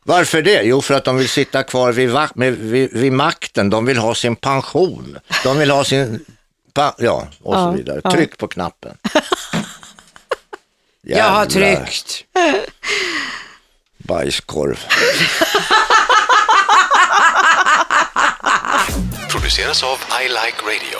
Varför 0.03 0.41
det? 0.41 0.61
Jo, 0.63 0.81
för 0.81 0.93
att 0.93 1.05
de 1.05 1.17
vill 1.17 1.29
sitta 1.29 1.63
kvar 1.63 1.91
vid, 1.91 2.09
med, 2.35 2.53
vid, 2.53 2.93
vid 2.93 3.13
makten. 3.13 3.69
De 3.69 3.85
vill 3.85 3.97
ha 3.97 4.15
sin 4.15 4.35
pension. 4.35 5.17
De 5.43 5.57
vill 5.57 5.71
ha 5.71 5.83
sin... 5.83 6.25
Ja, 6.75 6.95
och 7.43 7.53
så 7.53 7.59
Ja, 7.59 7.71
vidare. 7.71 8.01
ja. 8.03 8.11
Tryck 8.11 8.37
på 8.37 8.47
knappen. 8.47 8.97
Jag 11.05 11.23
har 11.23 11.45
Jävlar 11.45 11.75
tryckt. 11.85 12.23
Bajskorv. 13.97 14.79
produceras 19.29 19.83
av 19.83 19.97
I 20.23 20.27
Like 20.27 20.61
Radio. 20.65 20.99